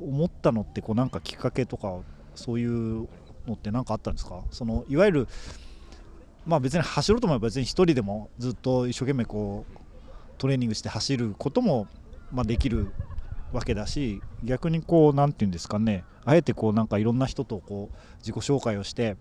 [0.00, 1.98] 思ったのってこうなんかきっかけとか
[2.34, 3.08] そういう
[3.46, 4.40] のって何かあったんですか？
[4.50, 5.28] そのいわゆる
[6.46, 9.78] まあ別に走ろうと思えば別に一人でもずっと一生懸命こう
[10.38, 11.88] トレーニングして走ることも
[12.32, 12.92] まあできる
[13.52, 19.16] わけだし逆にこうなんていうんですかねあえてこうなんかいろんな人とこう自己紹介をして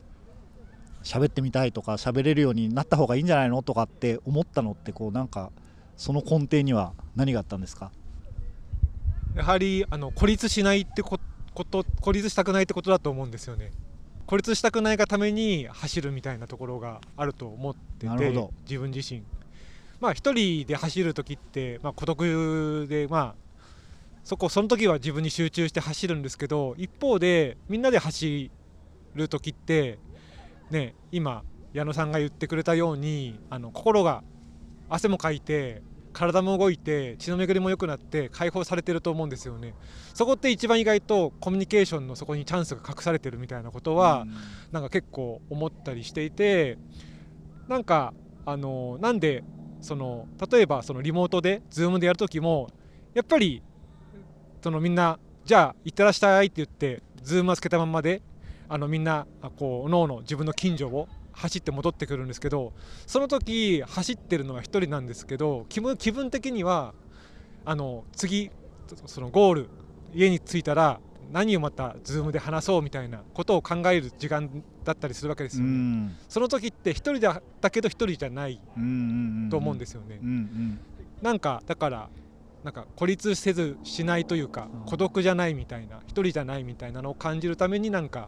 [1.04, 5.52] 喋ってみたいとか喋れるようになった方がいいんじゃないのとかって思ったのってこうなんか
[5.96, 7.92] その根底には何があったんですか？
[9.36, 11.20] やはりあの孤立しないってこ
[11.54, 13.72] こと孤立したくないってことだと思うんですよね。
[14.26, 19.24] 孤立したくないがために走るみたいなところがあると思ってて自分自身。
[20.02, 23.36] まあ一人で走る時って、まあ、孤独でまあ
[24.28, 28.52] そこその時は自分に集中して走るんですけど一方でみんなで走
[29.16, 30.00] る時って
[30.70, 34.26] ね今矢野さんが言ってくれたようにあの心が
[34.90, 39.74] 汗もかいて体も動いて血の巡りも良くなって解放されてると思うんですよね。
[40.14, 44.26] そこって一番意外とコミュニケーションのそこにチャンスが隠されてるみたいなことは、
[44.74, 46.78] なんか結構思ったりしていて
[47.70, 48.14] なんか
[48.46, 49.46] あのなんで
[49.80, 52.68] その例えばそのリモートで Zoom でやる時も
[53.14, 53.62] やっぱり
[54.68, 58.22] そのみんなじゃあ行ってらっしゃいって言って Zoom はつけたまんまで
[58.68, 62.74] あのみんなあこうおの自分の近所を走って戻ってくるんですけど
[63.06, 66.94] その時走ってるのは1人なんですけど気分気分的には
[67.64, 68.52] あの次
[69.06, 69.70] そのゴール
[70.14, 71.00] 家に着いたら
[71.32, 74.50] 何をまた Zoom で話そうみたいなことを考える時間
[74.84, 75.72] だったりするわけですうよね。
[75.72, 78.60] んその時って1人だだけど1人じゃない
[79.50, 80.20] と思うんですよね。
[81.22, 82.10] なんかだから
[82.68, 84.86] なんか孤立せずしないというかうん。
[84.88, 88.28] 孤独じゃないみたいな一人じゃないみたいなのを感じるためになんか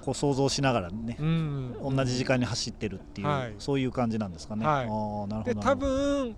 [0.00, 1.76] こう想像しながらねうん。
[1.94, 3.54] 同じ時間に走ってるっていう、はい。
[3.58, 4.64] そういう感じなんですかね。
[4.64, 4.84] はい。
[4.86, 6.36] あーなるほどで多分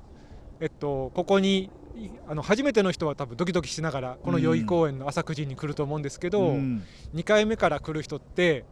[0.58, 6.82] えっと、ここにいあの初めての人は多分ドキドキしながらこの代々木公園の朝9時に来ると思うんですけど、うん。
[7.14, 8.64] 2回目から来る人って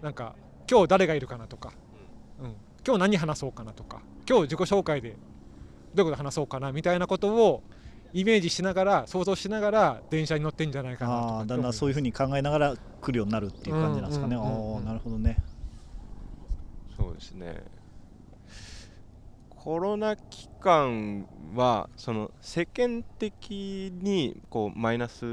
[0.00, 0.36] なんか
[0.70, 1.72] 今日誰がいるかなとか、
[2.40, 2.54] うん、
[2.86, 5.16] 今日何話そうかなとか今日自己紹介で
[5.96, 7.62] どういうこと話そうかなみたいなことを
[8.12, 15.36] イメージしながら想像しながら電車に乗ってんじゃないかなとかああだんだんそういうふうに考えながら来るようになるっていう感じなんですかね、うんうんうんうんああなるほどね
[16.96, 17.62] そうですね。
[19.50, 25.24] コロナ期間はその世間的にこうマイナス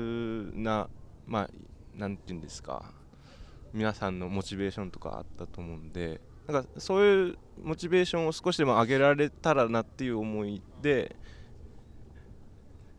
[0.55, 0.89] な
[1.27, 1.49] まあ
[1.95, 2.83] なんていうんですか
[3.73, 11.15] 皆さんのモチベーションとかあったと思うんでなんかそういうモチベーションを少しでも上げられたらなっていう思いで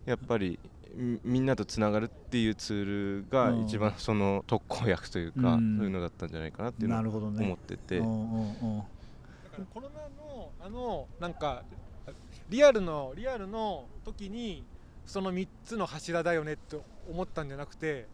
[0.07, 0.59] やっぱり
[0.95, 2.85] みみんなとつながるっていうツー
[3.23, 3.65] ルがうん。
[3.65, 5.77] 一番その特効薬というか、うん。
[5.77, 7.99] そういうのだったんじゃないかなっていうのをなるほど思ねってて。
[7.99, 8.79] うんうんうん。
[8.79, 8.89] だか
[9.59, 11.63] らコロナのあのなんか
[12.49, 14.65] リアルのリアルの時に
[15.07, 16.77] その3つの柱だよねって
[17.11, 18.07] 思ったんじゃなくて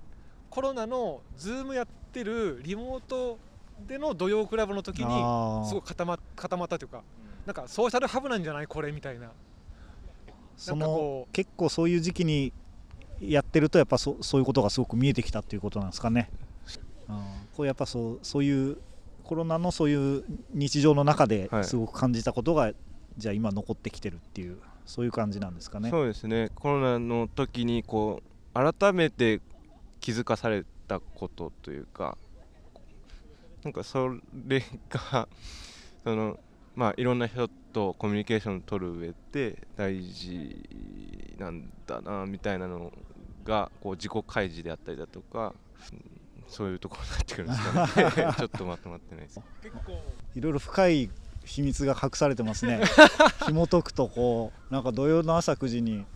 [0.49, 3.39] コロナのズームやってるリモート
[3.87, 5.05] での土曜クラブの時に
[5.69, 7.03] すごい固ま固まったというか
[7.47, 9.31] なんか social hub なんじゃないこれみたいな
[10.61, 12.53] その結構そういう時期に
[13.19, 16.31] やってるとやっぱそそういうことがすごく見えてきたっていうことなんですかね。
[17.09, 17.17] うん
[17.57, 18.77] こうやっぱそうそういう
[19.25, 22.73] コロナのそういう日常の中ではいすごく感じたことが、
[23.17, 25.89] じゃあ今残ってきてるっていうそういう感じなんですかね。
[25.89, 28.23] そうですねコロナの時にこ
[28.55, 29.41] う改めて
[30.01, 32.19] 気づかされたことというか
[33.65, 34.11] なんかそ
[34.47, 35.27] れが
[36.05, 36.39] その
[36.81, 42.91] まあいろんな人とコミュニケーションを取る上で大事なんだなみたいなの
[43.45, 45.53] がこう自己開示であったりだとか
[45.93, 46.03] うん
[46.49, 48.33] そういうところになってくるんですかね。
[48.39, 49.41] ちょっとまとまってないです。
[49.63, 50.03] 結構
[50.35, 51.11] いろいろ深い
[51.45, 52.81] 秘密が隠されてますね。
[53.47, 56.07] 紐解くとこうなんか土曜の朝9時に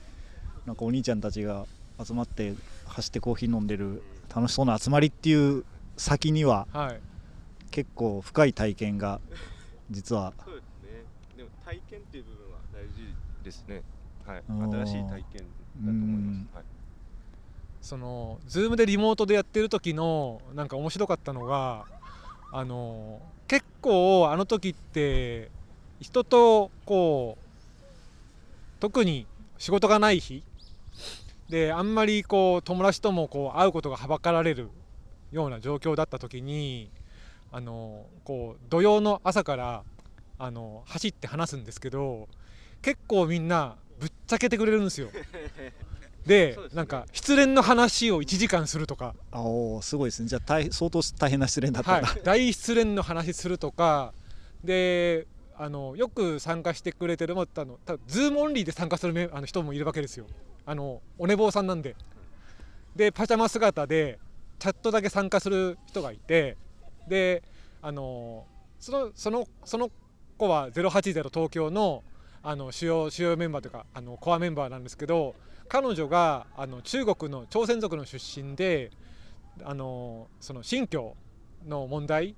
[0.64, 1.66] なんかお兄ちゃんたちが
[2.02, 2.54] 集まって
[2.86, 4.02] 走ってコーヒー飲んでる
[4.34, 5.66] 楽しそうな集まりっていう
[5.98, 7.00] 先にははい。
[7.70, 9.20] 結構深い体験が
[9.90, 10.32] 実は。
[10.44, 11.04] そうですね。
[11.36, 13.82] でも体験っていう部分は大事ですね。
[14.26, 14.42] はい。
[14.48, 16.46] 新しい体験だと思いうん。
[16.46, 16.64] ます、はい。
[17.80, 21.84] その Zoom でリモートでやってる時のなんか面白かったのが
[22.50, 25.50] あの結構あの時って
[26.00, 27.44] 人とこう
[28.80, 29.26] 特に
[29.58, 30.42] 仕事がない日
[31.50, 34.70] であんまりこう友達ともこう会うことがはばかられる
[35.30, 36.90] ような状況だった時に
[37.56, 39.84] あのこう土曜の朝から
[40.40, 42.28] あの走って話すんですけど
[42.82, 45.08] 結構みんなぶっちゃけてくれるんですよ。
[46.26, 46.68] でね。
[46.74, 50.28] なんか失恋の話を1時間するとか、あおーすごいですね。
[50.28, 52.02] じゃあ大相当大変な失恋だったはい。
[52.02, 54.12] んだ、、大失恋の話するとか。
[54.64, 60.26] であのよく参加してくれてるもあの多分ズームオンリーで参加するメあの人もいるわけですよ。
[60.66, 61.94] あのお寝坊さんなんで。
[62.96, 64.18] でパジャマ姿で
[64.58, 66.56] チャットだけ参加する人がいて
[67.08, 67.42] で
[67.82, 68.46] あの
[68.78, 69.90] そのそのその
[70.36, 72.02] 子は080東京の
[72.42, 75.34] あの主要主要メンバーというかあのコアメンバーなんですけど
[75.68, 78.90] 彼女があの中国の朝鮮族の出身で
[79.62, 81.16] あのその新疆
[81.66, 82.36] の問題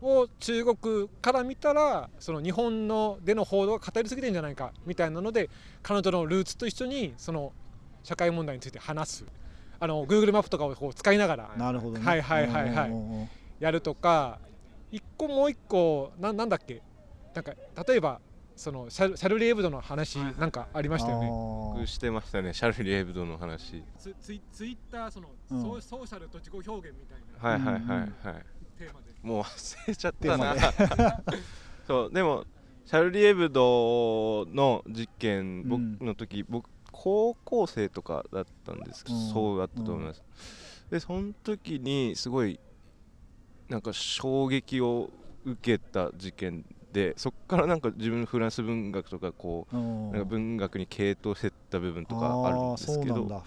[0.00, 5.50] を中国から見たらその日本のでの報道が偏りすぎてんじゃないかみたいなので
[5.82, 7.52] 彼女のルーツと一緒にその
[8.02, 9.24] 社会問題について話す。
[9.78, 11.50] あの Google マップとかをこう使いながら。
[11.56, 12.04] なるほどね。
[12.04, 14.40] はいはいはいはいやるとか
[14.90, 16.82] 一個もう一個ななんだっけ？
[17.32, 17.52] なんか
[17.86, 18.20] 例えば
[18.56, 21.28] そのシャルシャルリー・エブドの話なんかありましたよね。
[21.74, 23.84] 僕してましたねシャルリー・エブドの話。
[23.96, 25.62] ツツイツイッターその、うん。
[25.62, 27.48] ソーソーシャルと自己表現みたいな。
[27.50, 28.44] はいはいはいはい。
[28.76, 29.12] テーマで。
[29.22, 30.56] もう忘れちゃったな。
[31.86, 32.44] そうでも
[32.84, 35.98] シャルリー・エブドの実験僕うん。
[36.00, 39.30] の時、僕高校生とかだったんですけど、うん。
[39.32, 40.22] そうだったと思います、
[40.90, 42.58] でその時にすごい
[43.68, 45.10] なんか衝撃を
[45.44, 53.42] 受けた事件でそこからなんか自分フランス文学とかこうなんか文学に傾倒してった部分とかあるんですけど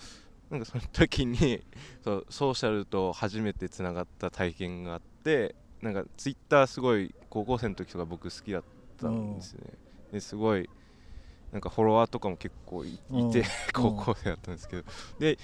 [0.50, 1.64] なんかその時に
[2.04, 8.64] そうソーシャルと初めてつながった体験があってなんかツイッターすごい高校生の時とか僕好きだっ
[8.98, 9.62] たんですね、
[10.12, 10.70] ですごい
[11.52, 12.98] なんかフォロワーとかも結構い
[13.32, 14.84] て 高校生だったんですけど。
[15.20, 15.38] で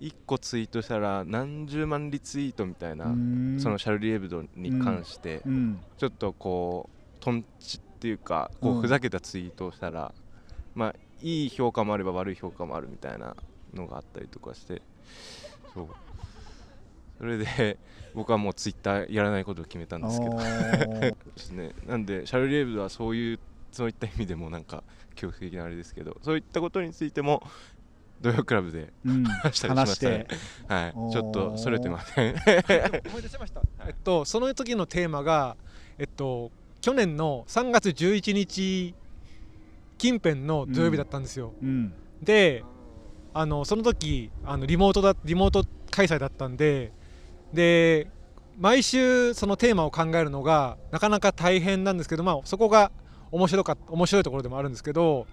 [0.00, 3.56] 1個ツイートしたら何十万リツイートみたいな、うん。
[3.60, 5.80] そのシャルリー・エブドに関してうん。
[5.98, 10.12] ちょっとこうトンチっていうかこうふざけたツイートをしたら、
[10.74, 13.34] まあいい評価もあれば悪い評価もあるみたいな
[13.72, 14.82] のがあったりとかして
[15.72, 15.88] そう。
[17.18, 17.78] それで
[18.14, 20.36] 僕はもうツイッターやらないことを決めたんですけど。
[20.38, 21.72] ですね。
[21.86, 23.38] なんでシャルリー・エブドはそういう
[23.74, 27.42] そういった意味でもなんか恐怖的なあれですけどそういったことについても
[28.24, 30.26] 土曜クラブでうん、話したりしま話ししたね。
[30.26, 30.36] て。
[30.72, 31.12] はい。
[31.12, 32.34] ちょっとそれてません。
[33.06, 35.56] 思い出しました、えっと、その時のテーマが、
[35.98, 38.94] えっと、去年の3月11日
[39.98, 41.92] 近辺の土曜日だったんですよ、うん。
[42.22, 42.64] で
[43.34, 46.92] あのその時あのリモートだリモート開催だったんで
[47.52, 48.08] で
[48.58, 52.90] 毎週そのテーマを考えるのがなかなか大変なんですけど、まあ、そこが
[53.32, 55.26] 面白かっ面白いところでもあるんですけど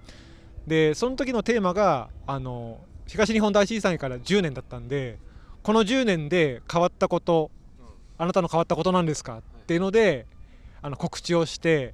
[0.68, 5.18] でその時のテーマがあの東日本大震災から10年だったんで
[5.64, 7.52] この10年で変わったこと
[8.18, 10.26] あなたの変わったことなんですかっていうので
[10.82, 11.94] あの告知をして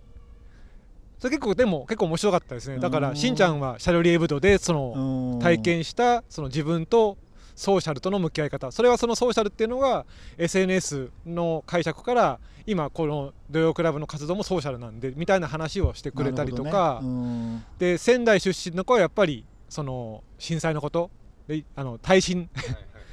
[1.20, 2.78] それ結構でも結構面白かったですね。
[2.78, 3.04] だかうん。
[3.04, 5.40] らしんちゃんはシャルリエブドでそのうん。
[5.40, 7.18] 体験したその自分と
[7.58, 8.72] ソーシャルとの向き合い方。
[8.72, 10.06] それはそのソーシャルっていうのが
[10.38, 17.64] SNS の解釈から今この土曜クラブの活動もソーシャルなんでみたいな話をしてくれたりとか、ね。
[17.80, 21.10] で仙台出身の子はやっぱりその震災のこと。
[21.48, 22.48] であの耐震。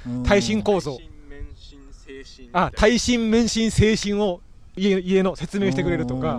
[0.06, 0.98] うん耐震構造。
[2.52, 4.42] あ耐震免震精神を
[4.76, 6.38] 家家の説明してくれるとか。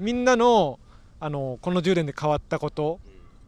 [0.00, 0.80] みんなの
[1.20, 2.98] あのこの10年で変わったこと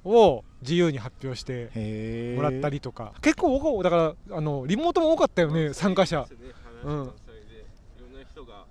[0.07, 6.27] を自由に発表してもらったりとか、結構多かだからあのリモートも多かったよね参加者。
[6.85, 6.93] うん。
[6.93, 7.13] いろんな
[8.31, 8.65] 人が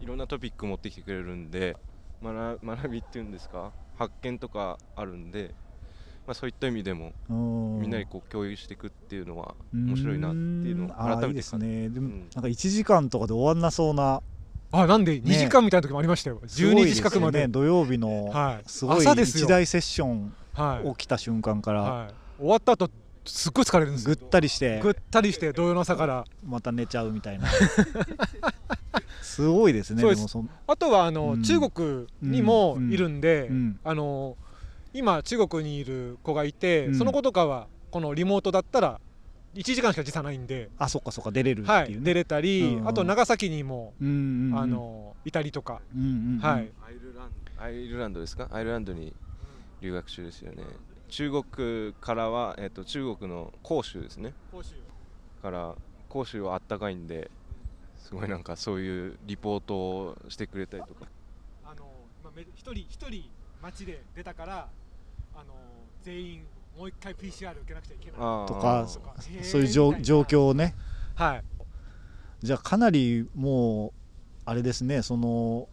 [0.00, 1.76] いろんなトピック持ってきてくれるんで
[2.22, 3.72] 学学びっていうんですか？
[3.96, 5.54] 発見とかあるんで、
[6.26, 7.80] まあ、そういった意味でもうん。
[7.80, 11.88] みんなにこう共有していくっていうのは面白いなっていうのを改めてーいいですね。
[11.88, 12.20] でも、うん。
[12.20, 14.22] なんか1時間とかで終わんなそうな。
[14.72, 17.40] あなんで2時間みたいな時もありましたよ、12時近くまで。
[17.40, 18.68] ね、土曜日のはい。
[18.68, 19.44] すごい朝ですよ。
[19.46, 20.22] 一大セッション。
[20.22, 22.90] はい、起きた瞬間からはい、終わった後
[23.24, 26.24] すっごい疲れるんですぐっよたりしてぐったりして土曜の朝から。
[26.44, 27.48] また寝ちゃうみたいな。
[29.22, 30.18] すごいですねそうです。
[30.18, 31.42] でもそんあとはあの、うん。
[31.42, 33.80] 中国にもいるんで、うん。
[33.84, 34.36] あの
[34.92, 36.94] 今中国にいる子がいて、うん。
[36.96, 39.00] その子とかはこのリモートだったら
[39.54, 42.88] 1時間しか時差ないんで、あそっかそっか出れるってはい、いうね、出れたり、うん。
[42.88, 44.58] あと長崎にも、うんうんうん。
[44.58, 46.38] あのいたりとか、うんうんうん。
[46.40, 48.48] はい、アイルランドアイルランドですか？
[48.50, 49.12] アイルランドに
[49.80, 50.64] 留学中ですよね。
[51.08, 54.32] 中国からは、えっと中国の広州ですね。
[55.42, 55.74] から
[56.10, 57.30] 広州はあったかいんで
[57.96, 61.06] すごいなんかそういうリポートをしてくれたりとか。
[61.64, 61.84] あの
[62.22, 63.30] まあめ一人一人
[63.62, 64.68] 街で出たから
[65.34, 65.54] あの
[66.02, 68.20] 全員もう一回 PCR 受けなくちゃいけない。
[68.46, 68.86] とか
[69.42, 70.74] そういう状況をね。
[71.14, 71.44] はい。
[72.42, 73.92] じゃあかなりもう
[74.46, 75.68] あれですねその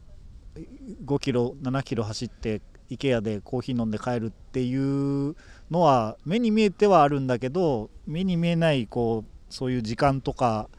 [1.06, 5.36] 5キロ7キロ走って IKEA でコーヒー飲んで帰るっていう
[5.70, 10.70] のは目に見えてはあるんだけど目に見えないこうそういう時間とか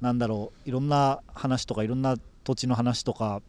[0.00, 3.42] なんだろういろんな話とかいろんな土地の話とか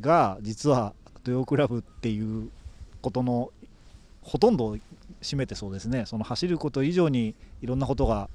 [0.00, 2.50] が実は土曜クラブっていう
[3.00, 3.50] ことの
[4.22, 4.78] ほとんどを
[5.22, 6.04] 占めてそうですね。
[6.06, 8.28] その走ること以上にいろんなことが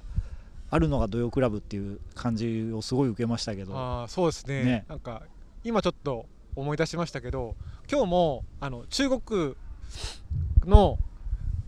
[0.70, 3.76] あるのが土曜クラブっていう感じをすごい受けましたけど。
[3.76, 4.64] あーそうですね。
[4.64, 4.84] ね。
[4.88, 5.22] なんか
[5.64, 6.26] 今ちょっと
[6.56, 7.54] 思い出しましたけど
[7.90, 9.54] 今日もあの中国
[10.64, 10.98] の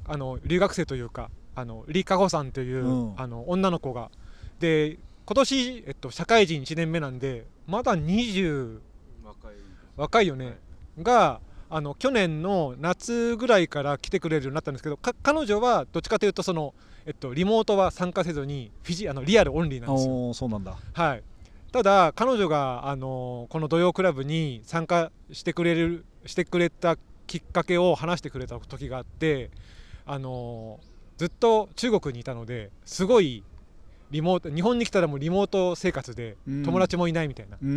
[0.04, 3.14] あの留学生というかあの李佳穂さんという、うん。
[3.16, 4.10] あの女の子が
[4.58, 8.80] で今年、えっと、社会人1年目なんでまだ20
[9.24, 9.52] 若い
[9.96, 10.58] 若いよね、
[11.00, 11.40] が
[11.70, 16.74] あの去年の夏ぐらいから来てくれるようになったんですけどか彼女はどっちかというとその、
[17.06, 20.34] えっと、リモートは参加せずにフィジあのリアルオンリーなんですよ。
[20.34, 20.76] そうなんだ。
[20.92, 21.22] はい、
[21.72, 29.50] ただ彼女があのこの土曜クラブに参加してくれるしてくれたきっかけを話してくれた時があって
[30.04, 30.78] あの
[31.16, 33.42] ずっと中国にいたのですごい
[34.10, 36.62] リモート日本に来たらもうリモート生活でうん。
[36.62, 37.72] 友達もいないみたいな、うんう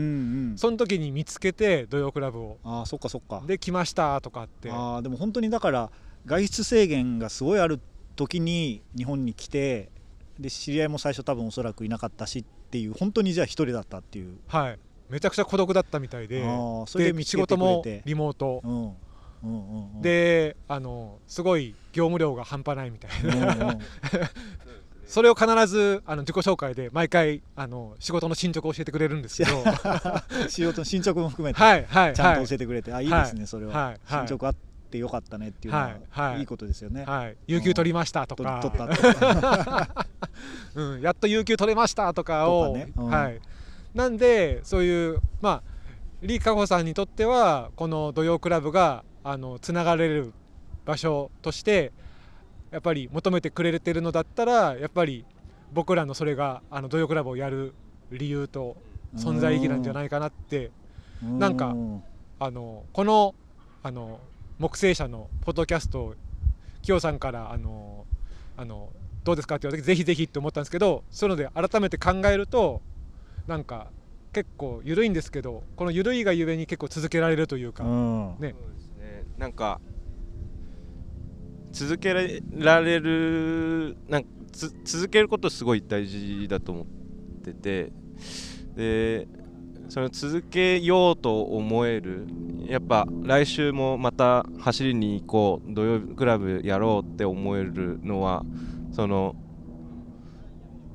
[0.54, 0.58] ん。
[0.58, 2.58] その時に見つけて土曜クラブを。
[2.66, 3.42] あーそっかそっか。
[3.48, 4.70] で来ましたとかって。
[4.70, 5.90] あーでも本当にだから
[6.26, 7.80] 外出制限がすごいある
[8.18, 9.90] 時に日本に来て
[10.38, 14.38] で知り合いも最初多分おそらくいなかったしっていう本当にじゃあ一人だったっていう。
[14.48, 14.80] はい。
[15.10, 16.44] めちゃくちゃ孤独だったみたいで
[16.88, 18.62] それで仕事もてリモート。
[18.64, 18.94] うんうん
[19.44, 19.96] うん。
[19.98, 23.54] うんであのすごい業務量が半端ないみたいうんな。
[23.54, 23.80] うんうん。
[25.06, 29.64] それを必ずあの自己紹介で毎回あの仕事の進捗を教えてくれるんですけど。
[30.50, 31.62] 仕事の進捗も含めて。
[31.62, 34.28] はいはいちゃんとはい教えてくれて、あいいですねそれは、はいはい。
[34.28, 34.56] 進捗あっ
[34.96, 36.40] てよかったねっていうのは、はいはい。
[36.40, 37.38] い、いことですよね、はい。
[37.48, 38.62] 有給取りましたととか。
[40.76, 42.76] うん、やっと有給取れましたとかを。
[42.76, 42.92] ね。
[42.96, 43.06] うん。
[43.08, 43.40] はい、
[43.94, 45.64] なんでそういうまあ
[46.22, 50.34] 李佳穂さんにとってはこの土曜クラブがあのつながれる
[50.86, 51.92] 場所として
[52.72, 55.26] やっぱり求めてくれてるのだったらやっぱり
[55.74, 57.74] 僕らのそれがあの土曜クラブをやる
[58.12, 58.78] 理由と
[59.16, 60.72] 存在意義なんじゃないかなって。
[61.22, 62.04] なんかうん
[62.38, 63.34] あのこの
[63.82, 64.20] あの
[64.58, 66.16] 木星社のポッドキャストを
[66.82, 68.06] きよさんからあの
[68.56, 68.90] あの
[69.24, 72.82] どうですかって言われてぜひぜひって思ったんですけどそういうので改めて考えると
[73.48, 73.88] なんか
[74.32, 78.36] 結構緩いんですけどこの緩いがゆえに結構続けられるというか、うん。
[78.40, 78.52] ね。
[78.52, 79.24] そうですね。
[79.38, 79.80] なんか
[81.72, 86.86] 続けられるなんかつ続けることすごい大事だと思っ
[87.44, 87.92] てて
[88.76, 89.28] で
[89.90, 92.28] その続けようと思える
[92.68, 98.44] やっぱ来週もまた走りに行こう土曜日クラブやろうって思えるのは
[98.92, 99.36] その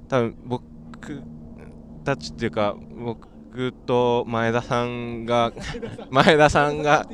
[0.08, 1.22] 多分僕
[2.04, 5.52] たちっていうか僕と前田さんが
[6.10, 6.82] 前田さん。
[6.82, 7.06] が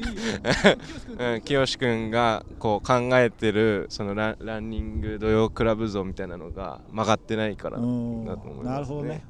[1.18, 8.70] うん清君がこう考えてるそのランランニング土曜クラブ像みたいなのが曲がってないからうんだと思いますね。
[8.72, 9.24] なるほどね。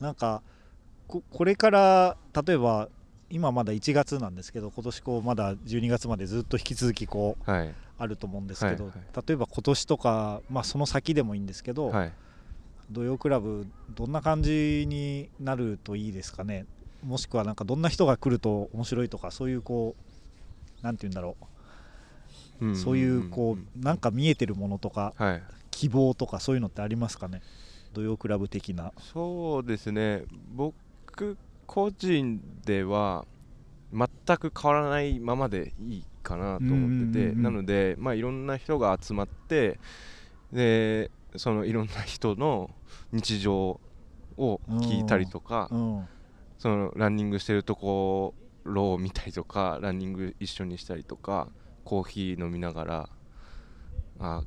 [0.00, 0.42] なんか
[1.08, 2.88] ここれから例えば
[3.30, 7.74] 今まだ1月なんですけど今年こうまだ12月までずっと引き続きこうはい。
[7.98, 8.94] あると思うんですけど、はい。
[9.26, 12.12] 例えば今年とか、まあ、その先でもいいんですけど、はい。
[12.90, 16.66] 土曜クラブどんな感じになるといいですかね？
[17.02, 19.96] もしくはなんかどんな人が来ると面白いとかそういうこ
[20.82, 21.36] うなんて言うんだろ
[22.60, 22.76] う、うん。
[22.76, 25.42] そういうこうなんか見えてるものとかはい。
[25.70, 27.40] 希望とかそういうのってありますかね？
[27.94, 28.92] 土曜クラブ的な。
[29.12, 30.24] そうですね。
[30.54, 30.74] 僕
[31.66, 33.24] 個人では
[33.92, 39.78] 全く変わらないままでいいかなと思ってて、なので、まあ、いろんな人が集まって
[40.52, 42.70] でそのいろんな人の
[43.12, 43.80] 日常
[44.36, 46.08] を聞いたりとか、うん。
[46.58, 51.48] そのランニングしてるところを見たりとかランニング一緒にしたりとか
[51.84, 53.08] コーヒー飲みながら
[54.18, 54.42] あ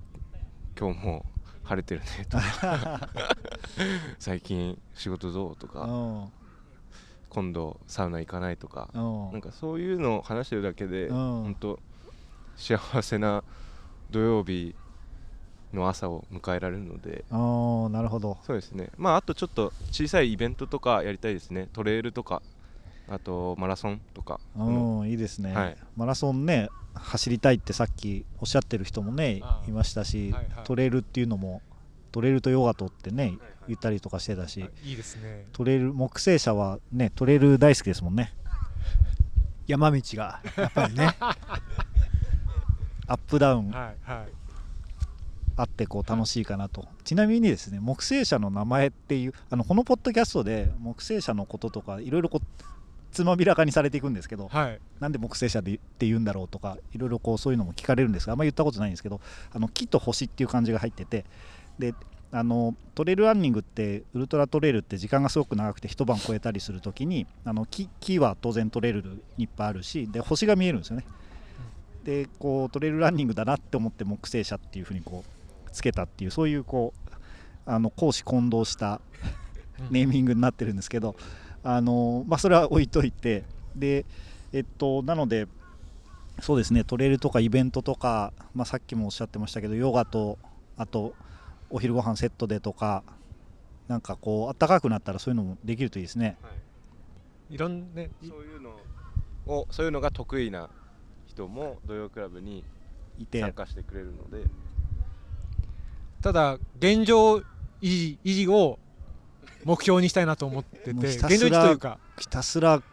[0.78, 1.26] 今日も
[1.64, 3.10] 晴れてるねとか
[4.18, 6.32] 最近仕事どうとかうん
[7.30, 9.32] 今度サウナ行かないとかうん。
[9.32, 11.16] なんかそういうのを話してるだけでうん。
[11.16, 11.80] 本当
[12.56, 13.44] 幸せな
[14.10, 14.76] 土曜日
[15.74, 17.24] の朝を迎えられるので。
[17.30, 18.38] あーなるほど。
[18.44, 18.90] そうですね。
[18.98, 21.70] まああとちょっと小さいイベントとかやりたいですね。
[21.74, 22.42] トレイルとか
[23.08, 24.40] あとマラソンとか。
[24.58, 25.78] うんいいですね、はい。
[25.96, 30.64] マラソンね走りたいってさっきおっしゃってる人もねいましたし、はいはい。
[30.66, 31.62] トレイルっていうのも
[32.12, 33.38] トレイルとヨガとってね
[33.68, 35.46] 言ったりとかしてたし、いいですね。
[35.54, 38.34] トレイル木星社はねトレイル大好きですもんね。
[39.68, 41.16] 山道がやっぱりね。
[43.08, 44.28] アップダウンはいはい。
[45.56, 46.88] あってこう楽しいかなと。
[47.04, 52.46] ちなみにですね木星社の名前っていうあのこのポッドキャストで木星社のこととかいろいろこう
[53.12, 54.80] つまびらかにされていくんですけど、はい。
[55.00, 59.20] なんで木星社でって言うんだろうとかいろいろこうそういうのも聞かれるんですがあんまり言ったことないんですけど
[59.52, 61.26] あの木と星っていう漢字が入ってて
[61.80, 61.96] で
[62.32, 69.04] あのトレイルランニングってウルトラトレイルって時間がすごく長くて一晩超えたりするときにあの木木は当然トレイル
[69.38, 71.06] にいっぱいあるしで星が見えるんですよね。
[72.04, 77.12] でこうトレイルランニングだなって思って木星社っていうふうにこうつけたっていうそういうこう
[77.66, 79.02] あの公私混同した
[79.90, 81.16] ネーミングになってるんですけど、
[81.64, 83.44] あのまあ、それは置いといて
[83.76, 84.06] で、
[84.54, 85.48] えっと、なので
[86.42, 90.38] そうですねトレイルとかイベントとか、まあ、さっきもおっしゃってましたけどヨガと
[90.78, 91.14] あと
[91.70, 93.04] お昼ご飯セットでとか
[93.88, 96.38] なんかこう暖かくなったらそういうのもできるといいですね。
[97.50, 97.58] い。
[97.58, 98.72] ろんねいそういうの
[99.48, 100.70] をそういうのが得意な
[101.26, 102.64] 人も土曜クラブに
[103.18, 103.42] いて。
[103.42, 104.48] 参加してくれるので。
[106.22, 107.44] ただ現状維
[107.82, 108.78] 持維持を
[109.64, 111.98] 目標にしたいなと思ってて現状維持というか。
[112.20, 112.84] ひたすら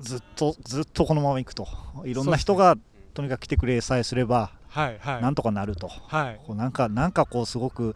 [0.00, 1.68] ずっとずっとこのまま行くと。
[2.04, 2.76] いろんな人が
[3.14, 5.22] とにかく来てくれさえすればはいはい。
[5.22, 5.88] なんとかなると。
[5.88, 6.40] はい。
[6.46, 7.94] こうなんかなんかこうすごく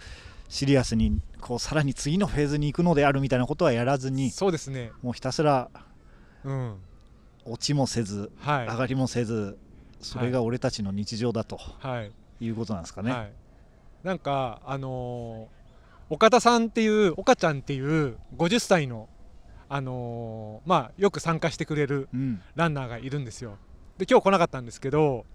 [0.48, 4.92] シリアスにこうさらに次のフェーズに行くのであるみたいなことはやらずにそうですね。
[5.02, 5.68] もうひたすら
[6.44, 6.76] うん。
[7.44, 8.66] 落ちもせずはい。
[8.66, 9.58] 上がりもせず
[10.00, 12.12] それが俺たちの日常だとはい。
[12.44, 13.12] いうことなんですかね。
[13.12, 13.32] はい、
[14.02, 15.60] なんかあのー
[16.12, 19.08] 岡田さんっていう岡ちゃんっていう50歳の
[19.68, 22.42] あのーまあよく参加してくれるうん。
[22.56, 23.58] ランナーがいるんですよ。
[23.98, 25.26] で今日来なかったんですけど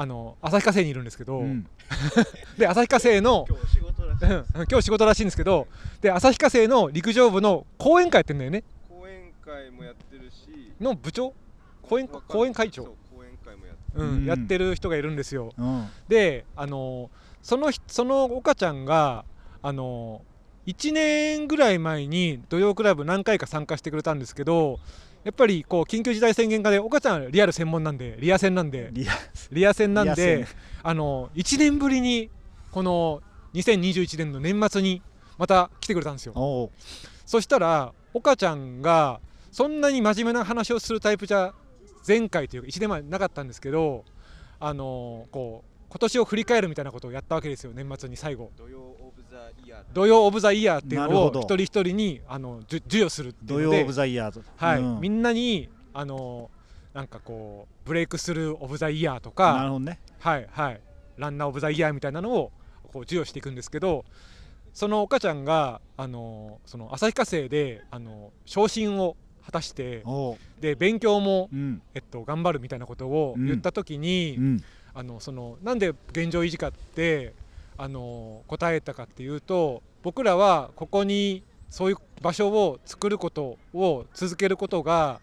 [0.00, 1.66] あの旭化成にいるんですけど、うん。
[2.56, 5.66] で旭化成の今日仕事らしいうん今日仕事らしいんですけど
[6.00, 8.62] で旭化成の陸上部の講演会やってんだよね。
[8.88, 11.34] 講演会もやってるしの部長？
[11.82, 12.84] 講演講演会長？
[12.84, 14.24] そう、講演会もやってうんうん。
[14.24, 15.52] やってる人がいるんですよ。
[15.58, 15.88] うん。
[16.06, 17.10] であの
[17.42, 19.24] その人その岡ちゃんが
[19.62, 20.22] あの
[20.68, 24.78] 1年ぐらい前に土曜クラブ何回か参加してくれたんですけど
[25.24, 28.90] やっぱりこう緊急事態宣言下で岡ちゃんはリアル専門なんでリア戦なんで
[29.50, 30.46] リア戦なんで戦。
[30.82, 32.30] あの1年ぶりに
[32.70, 33.22] この
[33.54, 35.02] 2021年の年末に
[35.36, 36.70] また来てくれたんですよ。
[37.26, 39.20] そしたら岡ちゃんが
[39.52, 41.52] そんなに真面目な話をするタイプじゃ
[42.06, 44.04] 前回というか1年前なかったんですけど
[44.60, 48.50] あのこう今年を振り返るみたいなことをやったわけですよ年末に最後。
[48.56, 55.00] 土曜オブザイヤー土曜オブザイヤーっていうのを一人一人にあのじゅ授与するっていうので土曜オブザイヤーと、はい、うん。
[55.00, 56.50] みんなにあの
[56.92, 59.98] なんかこう breakthrough of the year となるかほどね。
[60.18, 60.80] はいはい。
[61.16, 62.52] runner of the year みたいなのを
[62.92, 64.04] こう授与していくんですけど
[64.74, 70.04] その岡ちゃんがあのその旭化成であの昇進を果たして
[70.60, 71.80] で勉強も、うん。
[71.94, 74.64] えっと、頑張るみたいなことを言った時に、うん
[74.98, 77.32] あのそのなんで現状維持かって
[77.76, 85.20] あの答えたかっていうと僕らはここにそういう場所を作ることを続けることが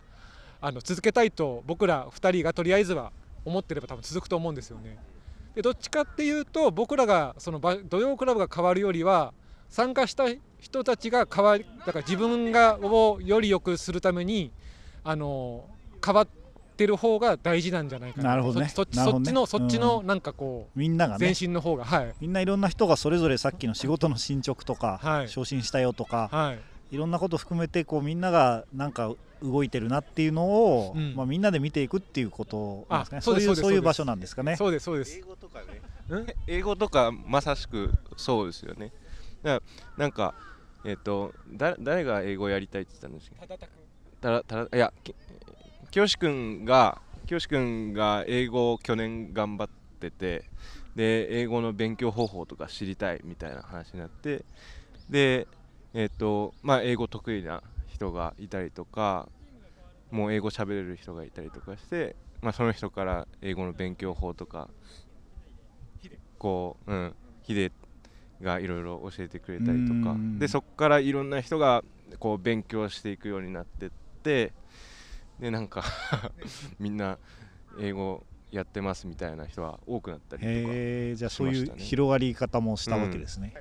[0.62, 3.12] あの続けたいと僕ら2人がとりあえずは
[3.44, 4.98] 思ってれば多分続くと思うんですよね。
[5.56, 9.34] でどっちかっていうと僕らがその土曜クラブが変わるよりは
[9.68, 10.24] 参加した
[10.58, 14.52] 人たちが変わりだから自分がをより良くするために
[15.04, 15.66] あの
[16.04, 16.45] 変わって
[16.86, 18.30] る方が大事なんじゃないかな。
[18.32, 18.70] なるほどね。
[18.70, 21.26] そっちのそっちのうなんかこうみんながね。
[21.28, 22.14] 前進の方がはい。
[22.20, 25.30] みんないろんな人がそれぞれさっきの仕事の進捗とか、はい。
[25.30, 26.54] 昇進したよとか、は
[26.92, 26.96] い。
[26.96, 29.12] いろんなこと含めてこうみんながなんか
[29.42, 31.14] 動いてるなっていうのを、うん。
[31.16, 33.20] まあ、みんなで見ていくっていうことなんですかね。
[33.20, 34.56] あそうですいう場所なんですかね。
[34.56, 35.18] そうですそうです。
[35.18, 35.82] 英語とかね。
[36.10, 38.92] うん英語とかまさしくそうですよね。
[39.44, 39.64] だか
[39.98, 40.34] らなんか
[40.84, 43.38] えっ、とだ誰が英語やりたいって言ったんですか？
[44.22, 44.94] たらたらいや
[45.96, 49.70] き清君が清君が英語を去年頑張っ
[50.02, 50.44] てて
[50.94, 54.44] で英語の勉強方法とか知りたいみたいな話になって
[55.10, 55.48] で
[55.94, 59.30] えっ、とまあ英語得意な人がいたりとか
[60.12, 64.68] もう英語喋れる人がいたりとかして、まあ、その人から英語の勉強法とか
[66.38, 67.72] こう、うん、ヒデ
[68.42, 70.12] がいろいろ教えてくれたりとか。
[70.12, 70.40] うん。
[70.40, 71.86] でそこからいろんな人が
[72.20, 73.90] こう勉強していくようになってっ
[74.22, 74.52] て
[75.40, 75.84] でなんか
[76.80, 77.18] みんな
[77.80, 83.54] 英語やってますみたいな人は多くなったりとかへーじゃあそういう広がり方もしたわけですね。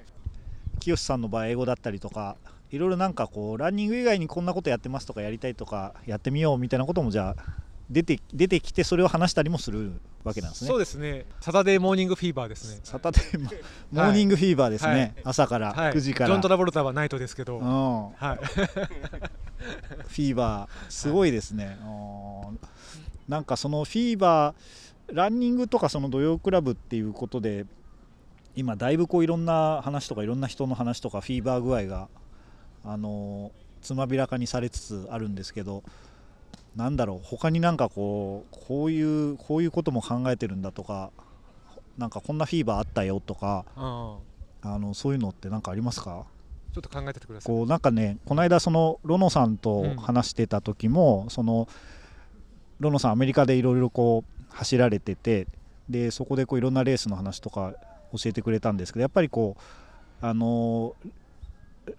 [0.80, 2.36] 清さんの場合英語だったりとか
[2.70, 7.44] いろいろなんかこうランニング以外にこんなことやってますとかやりたいとかやってみようみたいなこともじゃあ
[7.90, 10.68] 出て出てきてそれを話したりもするわけなんですね。
[10.68, 11.26] そうですね。
[11.40, 12.80] サタデーモーニングフィーバーですね。
[12.82, 13.50] サタデーモ
[13.92, 15.14] モーニングフィーバーですね、はい。
[15.24, 15.92] 朝からはい。
[15.92, 18.44] 9時から、ジョン・トラボルタはナイトですけど、うん、はい。
[18.44, 18.62] フ
[20.02, 22.58] ィーバーすごいですね、うん
[23.26, 27.64] なんかそのフィーバーランニングとかその土曜クラブっていうことで
[28.54, 32.08] 今だいぶこういろんな話とかいろんな人の話とかフィーバー具合が
[32.84, 35.82] あのつまびらかにされつつあるんですけど
[36.76, 41.10] なんだろう他になんかこうこういうこういうことも考えてるんだとか
[41.96, 44.16] なんかこんなフィーバーあったよとかうん
[44.70, 46.26] あのそういうのって何かありますか？
[46.74, 47.54] ちょっと考えててください。
[47.54, 51.68] こうなんかねこの間そのロノさんと話してた時も、その
[52.80, 55.46] ロノさんアメリカでいろいろこう走られてて
[55.88, 57.74] でそこでこういろんなレースの話とか
[58.12, 59.56] 教えてくれたんですけどやっぱりこ
[60.22, 60.96] うあの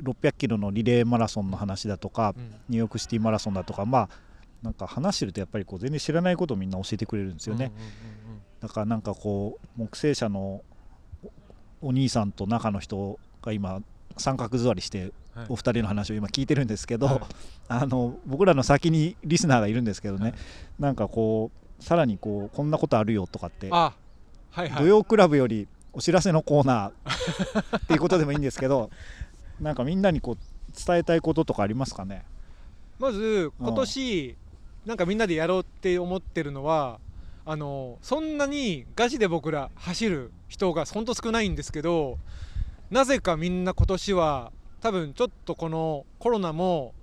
[0.04, 2.44] 600キロのリレーマラソンの話だとかうん。
[2.44, 4.10] ニューヨークシティマラソンだとかまあ
[4.62, 7.72] なんか話してるとやっぱりこう全然知らないことをみんな教えてくれるんですよね。
[7.76, 7.96] うんうんうん
[8.62, 10.64] だからなんかこう木星社の
[11.82, 13.82] おお兄さんと中の人が今
[14.18, 15.12] 三角座りして
[15.50, 17.22] お二人の話を今聞いてるんですけど、はい。
[17.68, 20.34] あの僕らの先にリスナーがいるんですけどね、はい。
[20.80, 23.94] なんかこうさらにこうこんなことあるよとかって、あ
[24.52, 24.84] はいはい。
[24.84, 27.78] 土曜クラブよりお知らせのコーナー。
[27.78, 28.90] っていうことでもいいんですけど
[29.60, 30.38] なんかみんなにこう
[30.86, 32.26] 伝えたいこととかありますかね？
[33.00, 34.38] まず今年
[34.86, 37.00] なんかみんなでやろうって思ってるのは
[37.46, 42.18] あのそんなにガチで僕ら走る人がほんと少ないんですけど
[42.96, 46.94] なぜかみんな今年は多分ちょっとこのコロナも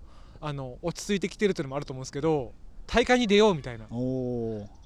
[0.40, 2.54] あの落ち着いてきてるっていうのもあると思うんですけど
[2.86, 3.84] 大会に出ようみたいな。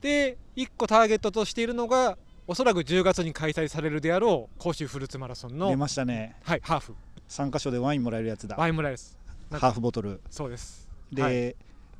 [0.00, 6.34] で1個ターゲットとしているのがおそらく10月に開催されるであろう甲州フルーツマラソン出の、ましたね。
[6.42, 6.96] はい、ハーフ。
[7.28, 8.56] 3箇所でワインもらえるやつだ。
[8.56, 9.16] ワイン村です
[9.48, 10.20] なんハかーフボトル。
[10.28, 10.88] そうです。
[11.12, 11.54] で、はい。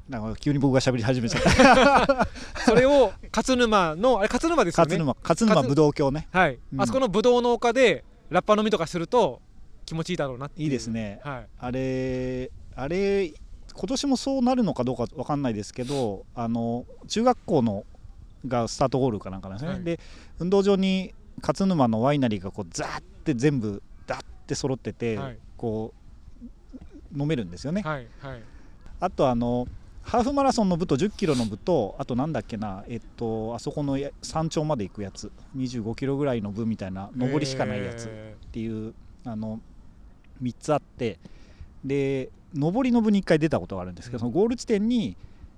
[0.09, 2.29] なんか急に僕が喋り始めちゃった。
[2.67, 4.99] それを勝沼のあれ勝沼ですよね。
[4.99, 6.27] 勝沼勝沼ぶどう郷ね。
[6.33, 6.81] はい、うん。
[6.81, 9.41] あそこのぶどう農家でラッパ飲みとかすると
[9.85, 11.21] 気持ちいいだろうなっていいですね。
[11.23, 11.47] はい。
[11.59, 13.35] あれあれ今
[13.89, 17.85] 年もそうなるのかどうかわかんないですけどあの中学校の
[18.47, 19.85] がスタートゴールかなんかなんですね、はい。
[19.85, 20.01] で
[20.39, 25.39] 運動場に勝沼のワイナリーがこうザーって全部ダッて揃ってて、はい。
[25.57, 25.93] こ
[27.15, 28.43] う飲めるんですよね、はいはい。
[29.01, 29.67] あとあの
[30.07, 35.33] ハーフマラソンの部と1 0キロの部とあとなんだっけなえっとあそこのや山頂まで行くやつ。
[35.57, 38.95] 2 5キロぐらいの部みたいな上りしかないやつ、えっていう
[39.25, 39.61] あの
[40.41, 41.19] 3つあって。
[41.85, 44.33] で上りの部に1回出たことがあるんですけど、うん。
[44.33, 45.17] そのゴール地点に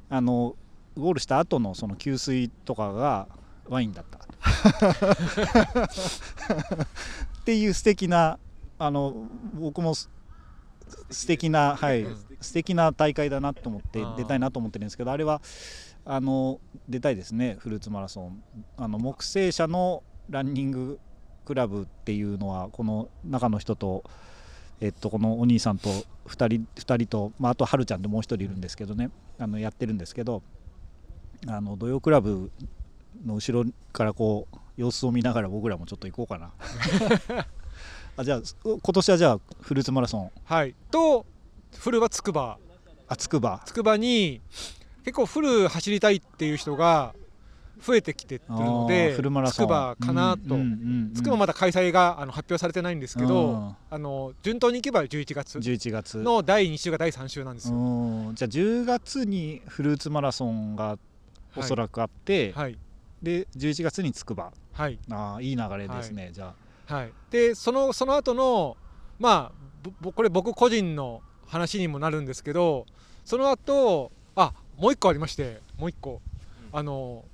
[0.09, 0.57] あの
[0.96, 3.28] ゴールした後のその給水とかが
[3.68, 4.18] ワインだった。
[7.38, 8.38] っていう素敵な
[8.78, 9.14] あの
[9.55, 10.11] 僕もす
[11.11, 15.41] 素敵なはい、うん素敵な大会だなと思って出たいなと思ってるんですけどあれは
[16.05, 18.43] あの出たいですねフルーツマラソン。
[18.76, 21.01] あの木星社のランニング
[21.45, 24.05] クラブっていうのはこの中の人と
[24.80, 25.91] えっと、このお兄さんと
[26.26, 30.43] 2人二人と、まあ、あとはるちゃんでもう1人いるんですけどねあのやってるんですけど
[31.47, 32.51] あの土曜クラブ
[33.24, 36.53] の後ろからこう様子を見ながら僕らもちょっと行こうかな。
[38.16, 40.30] あじゃあ今年はじゃあフルーツマラソン。
[40.45, 40.74] はい。
[40.91, 41.26] と
[41.76, 42.58] フルはつくば
[43.06, 44.40] あつくばつくばに
[45.04, 47.14] 結構フル走りたいっていう人が
[47.80, 49.14] 増えてきてってるのあで
[49.50, 50.56] つくばかなと、
[51.14, 55.58] つくばまだ開催があの発表されてないんですけど、うんあの順当にいけば11月。
[55.58, 56.18] 11月。
[56.18, 57.76] の第2週が第3週なんですよ。
[57.76, 60.98] うんじゃあ10月にフルーツマラソンが
[61.56, 62.76] おそらくあって、はい。
[63.22, 64.98] で11月につくばはい。
[65.10, 66.52] あーいい流れですね、じゃ
[66.88, 66.94] あ。
[66.94, 68.76] はい、でそのその後の
[69.18, 72.86] まあこれ僕個人の話にもなるんですけど
[73.24, 76.20] その後あもう一個ありましてもう一個。
[76.72, 77.24] あの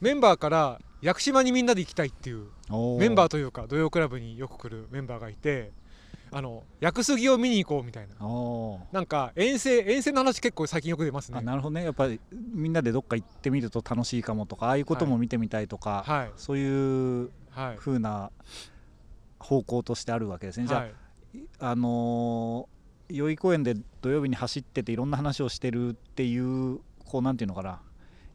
[0.00, 5.70] メンバーから屋久島にみんなで行きたいっていうおメンバーというか土曜クラブによく来るメンバーがいて
[6.30, 8.14] あの屋久杉を見に行こうみたいな。
[8.92, 11.38] なんか遠征遠征の話結構最近よく出ますね。
[11.38, 11.84] あなるほどね。
[11.84, 12.20] やっぱり
[12.54, 16.30] みんなでどっか行ってみると楽しいかもとかああいうことも見てみたいとか、はい。
[16.36, 17.76] そういうはい。
[17.78, 18.30] 風な
[19.38, 20.92] 方向としてあるわけですね、じゃあ、はい。
[21.58, 27.80] あのー代々木公園で土曜日に走ってていろんな話をしてるっていうこうなんていうのかな。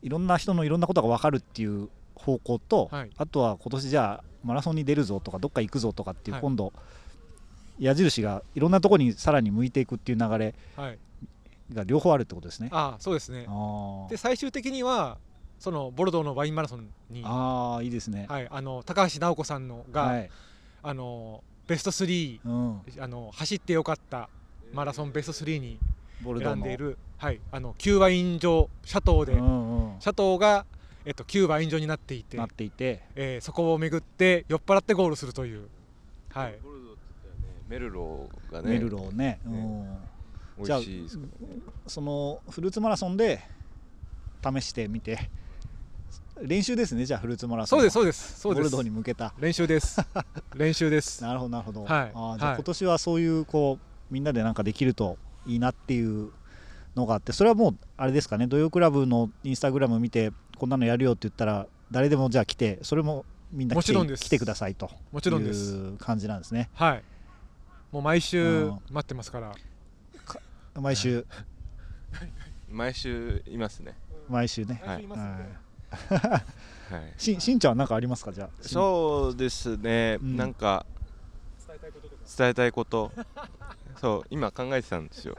[0.02, 3.10] いろんな人のいろんなことが分かるっていう方向と、はい。
[3.18, 6.42] あとは今年じゃあマラソンに出るぞとかどっか行くぞとかっていう、はい。
[6.42, 6.74] 今度
[7.80, 11.00] 矢印がいろんなところにさらに向いていくっていう流れはい。
[11.74, 12.70] が両方あるってことですね。
[12.72, 13.48] あそうですね。
[14.10, 15.18] で最終的には
[15.60, 18.28] そのボルドーのワインマラソンにあーいいですね。
[18.30, 20.30] はい、あの高橋尚子さんのが、はい。
[20.84, 24.30] あのベスト3うん、あの走ってよかった
[24.74, 25.80] マラソンベスト3に
[26.24, 30.66] 選んでいる、はい、あの旧ワイン場シャトーで、うんうんシャトーが、
[31.06, 33.02] えっと、旧ワイン場になっていてな、っていて。
[33.16, 35.68] えーそこを巡って酔っ払ってゴールするという、
[36.30, 39.98] はい、ボルドーって言ったらねメルローがねメルローね、うねん、
[40.60, 43.42] 美じゃあ味しいですからそのフルーツマラソンで
[44.44, 45.32] 試してみて。
[46.40, 47.82] 練習ですねじゃあフルーツマラソンは。
[47.82, 48.64] そうですそうですそうです。
[48.64, 49.34] ボルドーに向けた。
[49.40, 50.00] 練習です。
[50.56, 51.24] 練習です。
[51.24, 51.90] なるほどなるほど、はい。
[51.90, 52.56] あーじゃあはい。
[52.58, 56.32] 今年はそういうこうみんなでなんかできるといいなっていう
[56.96, 58.48] のがあってそれはもうあれですかね。
[58.48, 64.24] 土曜クラブのインスタグラム見てこんなのやるよって言ったら誰でもじゃあ来てそれもみんな来てもちろんです。
[64.24, 66.70] 来てくださいともちろんですいう感じなんですね。
[66.74, 67.04] はい。
[67.92, 69.56] もう毎週うん待ってますから。
[70.76, 71.26] 毎週。
[72.70, 73.96] 毎週いますね。
[74.30, 75.20] 毎週ね、はいはい。
[76.20, 76.42] は
[77.00, 77.14] い。
[77.18, 78.34] ししんちゃんは何かありますか？
[78.34, 78.50] じゃあ。
[78.62, 80.36] そうですね、うん。
[80.36, 80.86] なんか。
[82.38, 83.12] 伝えたいこと
[84.00, 85.36] そう今考えてたんですよ。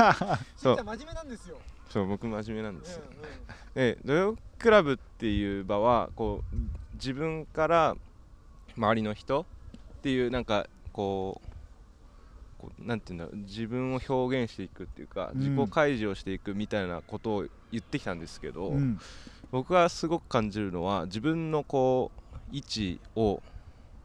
[0.56, 0.76] そう。
[0.76, 3.02] 真面目なんですよ、そう僕真面目なんですよ、
[3.74, 6.56] で土曜クラブっていう場はこう
[6.94, 7.96] 自分から
[8.76, 11.46] 周りの人っていうなんかこう
[12.58, 15.40] こうなんていうんだろう自分を表現していくっていうか、うん。
[15.40, 18.98] 自己開示をしていくみたいなことを言ってきたんですけど、うん。
[19.50, 23.42] 僕がすごく感じるのは自分のこう位置を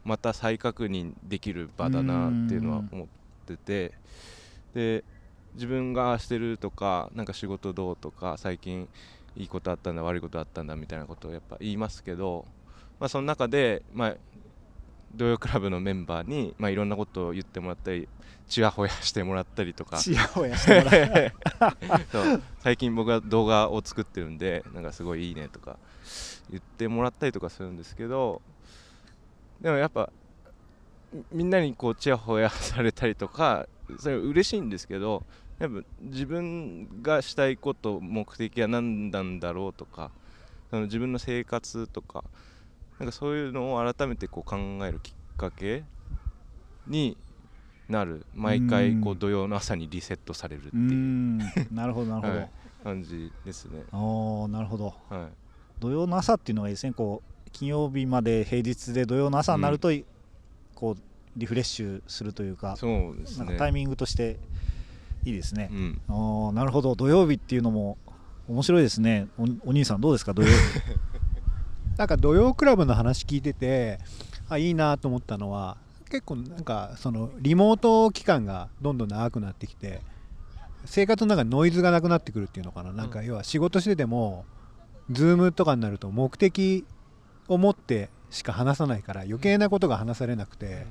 [0.03, 3.07] また再確認できる場だなっていうのは思っ
[3.57, 3.93] てて
[4.73, 5.03] で
[5.53, 8.87] 自分がしてるとかなんか仕事どうとか最近
[9.35, 12.45] いいことあったんだ悪いことあったんだみたいなことをやっぱ言いますけど、
[12.99, 14.15] まあ、その中で、まあ、
[15.15, 18.07] 土曜クラブのメンバーに、まあ、いろんなことを言ってもらったり
[18.47, 19.97] ちやほやしてもらったりとか。
[22.59, 25.77] 最近僕は動画を作ってるんでなんかすごいいいねとか
[26.49, 28.41] 言ってもらったりとかするんですけど
[29.61, 30.09] でもやっぱ
[31.13, 33.67] みみんなにこうちやほやされたりとか
[33.99, 35.23] それ嬉しいんですけど
[35.59, 40.11] やっぱ自分がしたいこと目的は何なんだろうとか
[40.69, 42.23] その自分の生活とか
[42.99, 45.83] なんかそういうのを改めてこう考えるきっかけ
[46.87, 47.17] に
[47.89, 48.25] なる。
[48.33, 50.79] 毎回こううん土曜の朝にリセットされるってういう。
[50.79, 51.37] ん。
[51.71, 52.49] なるほどなるほど、はい。
[52.83, 53.83] 感じですね。
[53.91, 54.93] おーなるほど。
[55.09, 55.27] はい、
[55.79, 59.89] 土曜の朝っていうのがいいですねこう金曜日まで平日で土曜の朝になると、
[60.81, 61.01] こう
[61.37, 63.45] リフレッシュするというかそうですね。
[63.45, 64.37] なんかタイミングとして
[65.23, 65.69] いいですね。
[65.71, 66.95] う、ん、おーなるほど。
[66.95, 67.97] 土曜日っていうのも
[68.49, 69.27] 面白いですね。
[69.37, 70.33] おお兄さんどうですか？
[70.33, 70.53] 土曜日。
[71.97, 73.99] なんか土曜クラブの話聞いてて
[74.49, 75.77] あいいなと思ったのは
[76.09, 80.01] 結構なんかそのリモート期間がどんどん長くなってきて
[80.85, 82.91] 生活の中にノイズがなくなってくるっていうのかな。
[82.91, 84.45] なんか要は仕事してても
[85.11, 86.85] ズームとかになると目的
[87.47, 90.87] を持ってしか話さないから余計なことが話されなくて、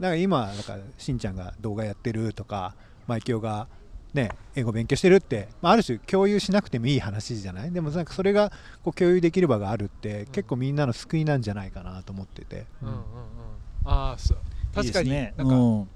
[0.00, 2.74] だから今だからしんちゃんが動画やってるとか
[3.06, 3.68] マイキオが
[4.12, 7.70] ね英語勉強してるって、まあ、ある種共有しなくてもいい話じゃない？
[7.70, 8.50] でもなんかそれが
[8.82, 12.88] こう共有できる場があるって、結構みんなの救いなんじゃないかなと思ってて、うん。
[12.88, 12.94] うん。
[12.94, 13.00] うん。
[13.84, 14.38] ああそう。
[14.74, 15.34] 確かにね。
[15.36, 15.90] なんかうん。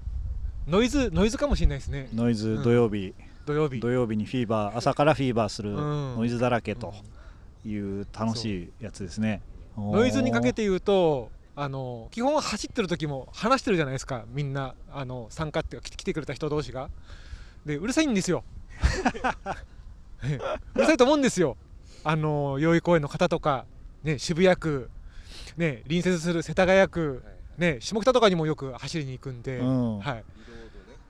[0.67, 2.09] ノイズノイズかもしれないですね。
[2.13, 2.63] ノイズうん。
[2.63, 3.13] 土曜日、
[3.45, 3.79] 土曜日。
[3.79, 6.15] 土曜日にフィーバー朝からフィーバーするうん。
[6.15, 6.93] ノイズだらけと
[7.65, 9.41] いう楽しいやつですね、
[9.77, 14.25] ノイズにかけてて言うとあの基本走ってる時も話してるじゃないですか。
[14.27, 16.89] みんなあの参加っていうか来来てくれた人同士が。
[17.65, 18.43] でうるさいんですよ。
[20.75, 21.57] うるさいと思うんですよ。
[22.03, 23.65] あの代々木公園の方とか、
[24.03, 24.89] ね、渋谷区、
[25.57, 27.23] ね、隣接する世田谷区、
[27.57, 29.99] ね、下北とかにもよく走りに行くんで、うん。
[29.99, 30.23] はい。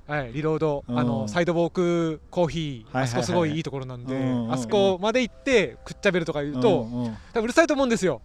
[0.08, 1.00] はい、リロード、うん。
[1.00, 4.16] あのサイドウォークコーヒー、あそこすごいいいところなんで、
[4.50, 7.18] あそこまで行ってくっちゃべるとか言うと、うんうん。
[7.34, 8.22] 多分うるさいと思うんですよ。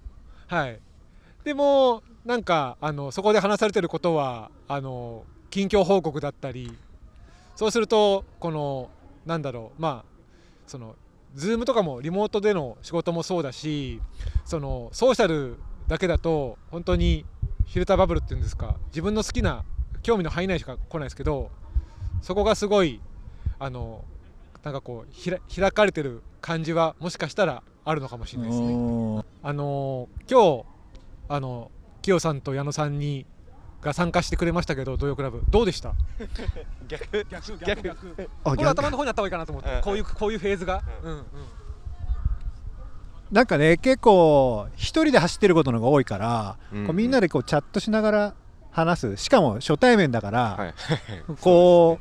[0.51, 0.80] はい、
[1.44, 6.76] でもなんかあのそこで話されてることはあの近況報告だったり
[7.55, 8.90] そうするとこの
[9.24, 10.05] なんだろうまあ
[10.66, 10.96] その
[11.36, 14.01] Zoom とかもリモートでの仕事もそうだし
[14.44, 17.24] そのソーシャルだけだと本当に
[17.66, 19.62] フィルターバブルっていうんですか自分の好きな
[20.03, 21.53] 興味の範囲内しか来ないですけど
[22.22, 23.01] そこがすごい
[23.61, 24.05] あの
[24.64, 28.72] なんかこう開かれてる感じはもしかしたらあるのかもしれないですね。
[28.72, 28.76] う
[29.18, 29.24] ん。
[29.42, 30.66] あのー今日
[31.28, 31.70] あの
[32.02, 33.26] キヨさんと矢野さんに
[33.82, 35.42] が参加してくれましたけど土曜クラブ。
[35.50, 35.92] どうでした？
[36.88, 37.26] 逆。
[37.30, 39.70] 逆逆あこれ頭の方にあった方がいいかなと思って。
[39.74, 39.80] うん。
[39.82, 41.12] こういうこういうフェーズが、うん。
[41.12, 41.24] うんうん。
[43.30, 46.86] なんかね結構一人で走ってることの方が多いから、うん。
[46.86, 48.34] こうみんなでこうチャットしながら
[48.72, 49.16] 話す。
[49.16, 50.74] しかも初対面だから、はい。
[51.40, 51.98] こ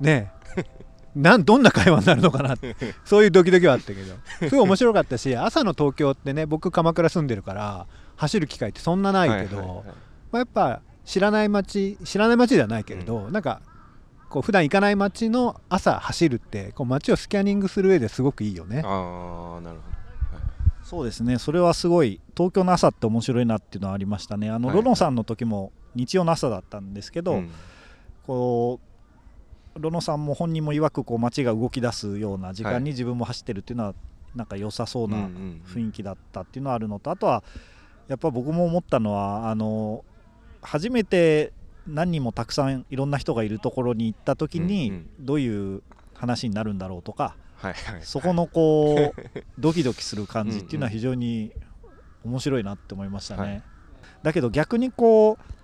[0.00, 0.30] うね
[1.22, 2.76] なん どんな会話になるのかなって。
[3.04, 4.14] そういうドキドキはあったけど。
[4.48, 9.86] すごい面白かったし朝の東京ってね僕鎌倉住んでるから走る機会ってそんなないけど、はいはいはい。
[9.86, 9.92] ま
[10.32, 13.60] あ、やっぱ知らない街知らない街ではないけれど、なんか
[14.28, 18.82] こう普段行かない街の朝走るってこう街をスキャニングする上ですごくいいよね。
[18.84, 19.98] ああなるほ
[20.88, 21.36] そうですね。
[21.38, 24.48] それはすごい東京の朝って面白いなっていうのはありましたね。
[24.48, 27.50] あの、はいロノさんの時も日曜の朝だったんですけど、ど、うん。
[28.26, 28.87] こう
[29.78, 32.82] ロノさんも本人も曰くこう街が動き出すような時間はい。
[32.82, 33.94] に自分も走ってるっていうのは
[34.34, 35.28] なんか良さそうな
[35.66, 37.42] 雰囲気だったっていうのはあるのとあとは
[38.08, 40.04] やっぱ僕も思ったのはあの
[40.62, 41.52] 初めて
[41.86, 45.82] 何人もたくさんいろんな人がいるところに行った時にんどういう
[46.14, 47.36] 話になるんだろうとか
[48.04, 49.22] そこのこう
[49.58, 51.52] ドキドキする感じっていうのは非常に
[52.24, 53.42] 面白いなって思いましたね。
[53.42, 53.62] はい。
[54.22, 55.57] だけど逆にこう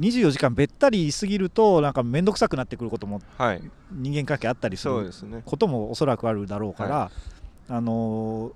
[0.00, 3.62] 24時間べったりいすぎるとなんか面倒くさくなってくることもはい。
[3.92, 5.12] 人間関係あったりする
[5.44, 7.10] こともおそらくあるだろうから、
[7.68, 8.52] あの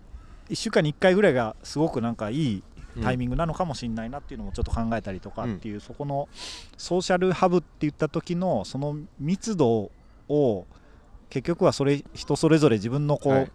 [0.48, 2.62] 1週間に1回ぐらいがすごくなんかいい
[3.02, 6.28] タイミングなのかもしれないなっていうのもちょっと考えたりとかっていう、そこの
[6.76, 9.90] ソーシャルハブって言った時のその密度
[10.28, 10.66] を
[11.28, 13.52] 結局はそれ人それぞれ自分のこう、はい。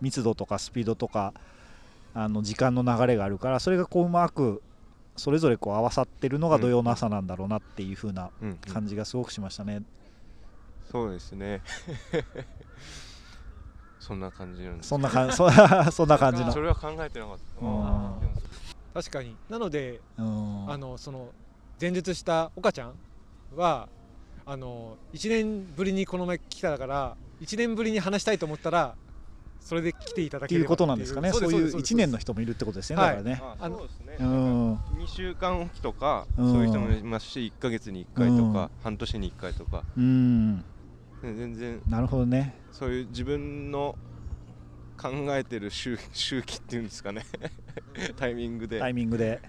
[0.00, 1.34] 密度とかスピードとか
[2.14, 4.62] あの時間の流れがあるからそれがこううまく
[5.18, 8.48] それぞれこう合わさってるのが土曜の朝なんだろうなっていう風なうん。
[8.50, 8.58] うん。
[8.58, 9.82] 感じがすごくしましたね。
[10.90, 11.62] そうですね。
[13.98, 14.88] そんな感じなんです。
[14.88, 15.50] そんな感じ そ
[15.92, 16.52] そんな感じの。
[16.52, 16.60] そ。
[16.60, 17.38] れは考えてなかっ
[18.94, 19.36] た確かに。
[19.48, 20.70] なのでうん。
[20.70, 21.34] あのその
[21.80, 22.94] 前述した岡ちゃん
[23.54, 23.88] は
[24.44, 28.96] あの1年ぶりにこの前来たから1年ぶりに話したいと思ったら
[29.60, 31.32] それで来ていただければっていうことなんですかね。
[31.32, 32.96] そういう1年の人人もいるってことですね。
[32.96, 33.42] はいだからね。
[33.60, 40.56] あそうですねうん2週間おきとかうんそういう人もいますし1ヶ月に1回とうんか半年に1回とかうん。
[40.58, 40.64] ね
[41.22, 42.54] 全然なるほどね。
[42.72, 43.96] そういう自分の
[44.96, 47.24] 考えてる周周期っていうんですかね
[48.16, 49.40] タイミングでタイミングで。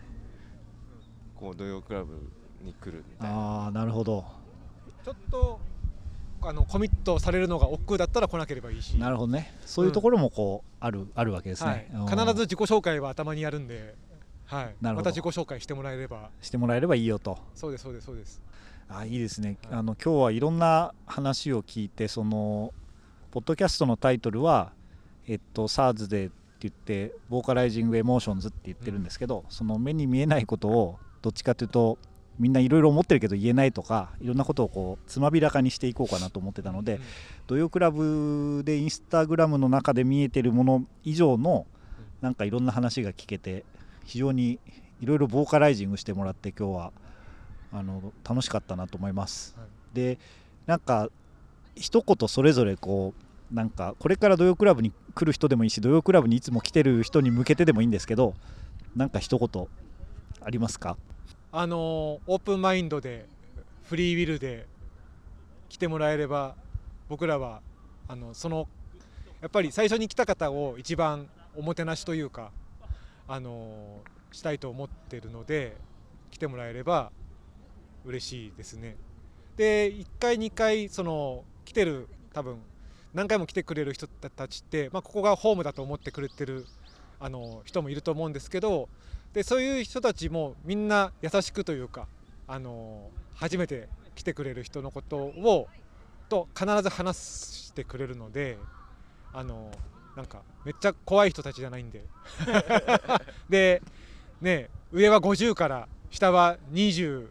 [1.40, 2.30] こう土曜クラブ
[2.62, 4.26] に来るみたいなああ、なるほど。
[5.06, 5.58] ちょっと
[6.42, 8.98] あのコミットされるのが億劫だったら来なければいいし。
[8.98, 9.54] なるほどね。
[9.66, 13.96] そういうところもこうあるあるわけですはねい。、必ず自己紹介は頭にやるんで、
[14.46, 16.30] はい、また自己紹介してもらえれば。
[16.42, 17.38] してもらえればいいよと。
[17.56, 18.42] そうですそうですそうです。
[18.88, 19.80] あいいですね、はい。
[19.80, 22.74] あの今日はいろんな話を聞いてその
[23.32, 24.72] ポッドキャストのタイトルは
[25.28, 31.98] えっと SARS でって言って Vocalizing Emotions って言ってるんですけど、その目に見えないことをどっちかというと
[32.40, 37.02] みんないろいろ思ってるけど言えないとかいろんなことをこうつまびらかにしていこうかなと思ってたので、うん。
[37.48, 41.68] 土曜クラブでインスタグラムの中で見えてるもの以上の
[42.22, 43.66] なんかいろんな話が聞けて
[44.06, 44.60] 非常に
[45.02, 46.92] いろいろボーカライジングしてもらって今日は
[47.72, 49.56] あの楽しかったなと思います。
[49.58, 49.68] はい。
[49.94, 50.18] で
[50.66, 51.10] なんか
[51.76, 53.14] 一言それぞれこ
[53.52, 58.36] うなんかこれから土曜クラブに来来る人でもいいし土曜クラブにいつも来てる人に向けてでもいいんですけど
[58.96, 59.68] なんか一言
[60.42, 60.96] ありますか？
[61.52, 63.26] あのオープンマインドで
[63.86, 64.68] フリーウィルで
[65.68, 66.56] 来てもらえれば
[67.08, 67.62] 僕らは
[68.08, 68.68] あのその
[69.42, 72.52] やっぱり最初に来た方を一番おもてなしというか
[73.28, 75.76] あのしたいと思ってるので
[76.30, 77.12] 来てもらえれば
[78.06, 78.96] 嬉しいですね。
[79.58, 82.58] で1回2回その来てる多分
[83.16, 86.68] 何回も来てくれる人たちって、まあ、ここがホームだと思ってくれてる
[87.20, 88.88] あの人もいると思うんですけど
[89.34, 92.08] でそういう人たちもみんな優しくというか
[92.48, 95.68] あの初めて来てくれる人のことを
[96.30, 98.58] と必ず話してくれるので
[99.34, 99.72] あの
[100.16, 102.04] なんかめっちゃ怖い人たちじゃないんで。
[103.50, 103.82] で
[104.42, 107.28] ね上は50から下は21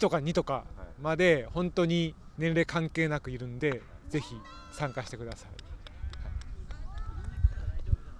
[0.00, 0.64] とか2とか
[1.02, 4.36] まで本当に年齢関係なくいるんでぜひ
[4.72, 5.50] 参加してください。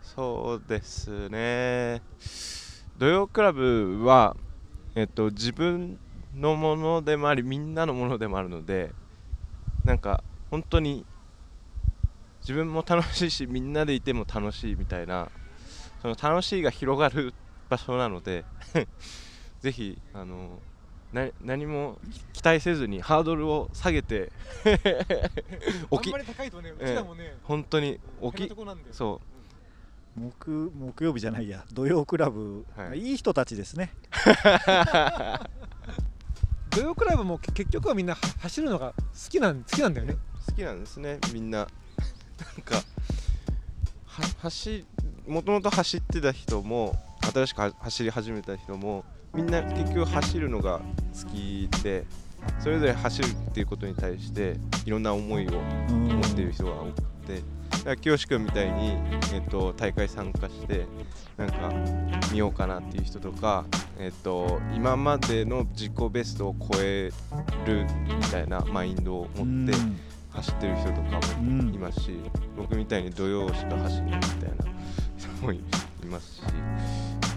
[0.02, 2.00] そうですね
[2.98, 4.34] 土曜クラブは、
[4.94, 5.98] えっと、自分
[6.34, 8.90] のものでもありみんなのものでもあるので
[9.84, 11.04] なんか本当に
[12.40, 15.30] 自分も楽しいしみんなでいても楽しいみたいな
[16.00, 17.34] その楽しいが広がる
[17.68, 18.44] 場所なので
[19.60, 20.62] ぜひあの
[21.12, 21.98] な何も
[22.32, 24.32] 期待せずにハードルを下げて
[24.64, 28.54] 起きあんまり高いとねうええちらもね、本当に変起き
[28.92, 29.35] そう
[30.16, 31.64] 木木曜日じゃないや。
[31.72, 32.98] 土曜クラブ、はい。
[33.00, 33.92] い、い人たちですね。
[36.70, 40.16] 土曜クラブもけ結局はみんなは走るのが好きなん好きなんだよね。
[40.46, 41.18] 好きなんですね。
[41.32, 41.66] みんな。
[42.56, 42.76] なんか
[44.06, 44.84] は走
[45.26, 46.94] もともと走ってた人も
[47.32, 49.04] 新しくは走り始めた人も
[49.34, 50.80] みんな結局走るのが
[51.12, 52.06] 好きで
[52.58, 55.60] それぞれ走るっていうことに対していろんな思いを
[55.90, 57.42] うん持っている人が多くて
[57.86, 58.96] だから清君みたいに、
[59.32, 60.86] えっと、大会参加して
[61.36, 61.72] なんか
[62.32, 63.64] 見ようかなっていう人とか、
[64.00, 67.12] えっと、今までの自己ベストを超え
[67.64, 69.78] るみたいなマインドを持って
[70.30, 72.18] 走ってる人とかもうんいますし、
[72.56, 74.20] 僕みたいに土曜しか走らないみたいな
[75.16, 75.60] 人もい
[76.10, 76.42] ますし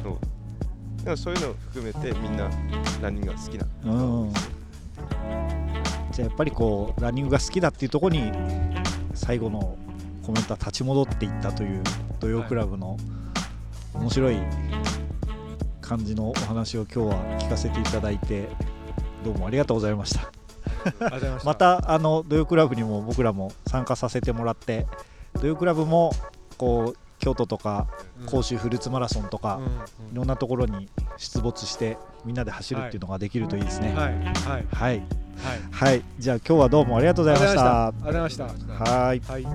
[0.04, 1.04] そう。
[1.04, 2.50] でもそういうのを含めてみんな
[3.04, 4.34] ランニングが好きなうん。
[6.12, 8.32] じゃあやっぱりこうランニングが好きだっていうところに
[9.14, 9.78] 最後の
[10.30, 11.82] コメントは立ち戻っていったという
[12.20, 12.98] 土曜クラブの
[13.96, 14.38] 面白い
[15.82, 18.48] 感じのお話を今日は聞かせていただいて
[19.26, 20.32] どうもありがとうございました。
[21.44, 24.86] またあの土曜クラブにも僕らも参加させてもらって
[25.42, 26.12] 土曜クラブも
[26.60, 27.88] こう京都とか
[28.26, 29.60] 甲州フルーツマラソンとか、
[30.12, 33.94] いろんなところに出没してみんなで走るっていうのができるといいですね。
[33.94, 35.02] はいはいはい、はい。
[35.72, 37.88] はい、じゃあ今日はどうもありがとうございました。
[37.88, 38.44] ありがとうございました。
[38.84, 39.48] はい、はい。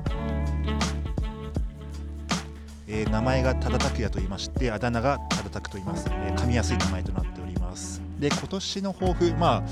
[2.86, 8.00] えー名前が多田拓也と言いましてあだ名が多田拓と言います、えー噛みやすい名前となっております。
[8.18, 9.62] で今年の抱負まあ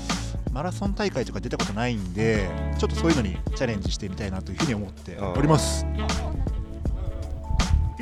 [0.51, 5.85] マラソン大会とか出たことないんでちょっとそういうのにチャレンジしてみたいなというふうに思っております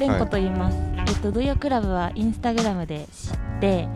[0.02, 0.78] レンコと言います、
[1.08, 3.88] えっと土曜クラブはインスタグラムで知って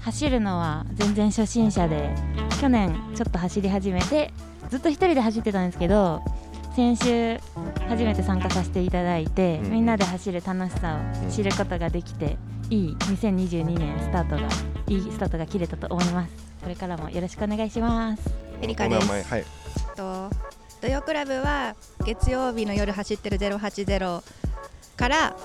[0.00, 2.14] 走るのは全然初心者で
[2.60, 4.32] 去年ちょっと走り始めて
[4.70, 6.22] ずっと一人で走ってたんですけど
[6.74, 7.38] 先週
[7.88, 9.70] 初めて参加させていただいて、うん。
[9.70, 12.36] みんなで走る楽しさを知ることができて、
[12.68, 14.48] いい2022年スタートが
[14.88, 16.32] いいスタートが切れたと思います。
[16.62, 18.22] これからもよろしくお願いします。
[18.60, 19.04] エリカです。
[19.04, 19.44] お名前はい。
[19.94, 20.30] と
[20.80, 24.22] 土曜クラブは月曜日の夜走ってる080
[24.96, 25.36] から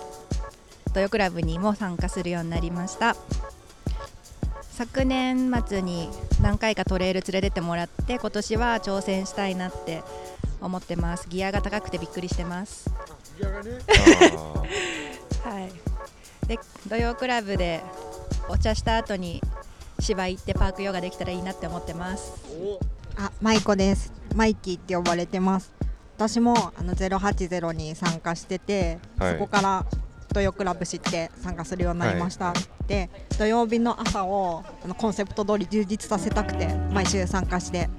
[0.93, 3.15] 土曜クラブにも参加するようになりました。
[4.79, 6.09] 昨年末に
[6.41, 10.03] 何回かトレイル連れてってもらって今年は挑戦したいなって
[10.61, 11.27] 思ってます。
[11.27, 12.89] ギアが高くてびっくりしてます。
[15.43, 15.71] あ はい。
[16.47, 17.83] で土曜クラブで
[18.47, 19.41] お茶した後に
[19.99, 22.33] 芝行ってパークヨガできたらいいなって思ってます。
[23.17, 24.13] あ、マイコです。
[24.33, 25.78] マイキーって呼ばれてます。
[26.19, 29.85] 私もあの080に参加してて、はいそこから
[30.33, 32.53] 土曜クラブ知って参加するようになりました。
[32.87, 37.89] で、土曜日の朝をあのコンセプト通り充実させたくて毎週参加して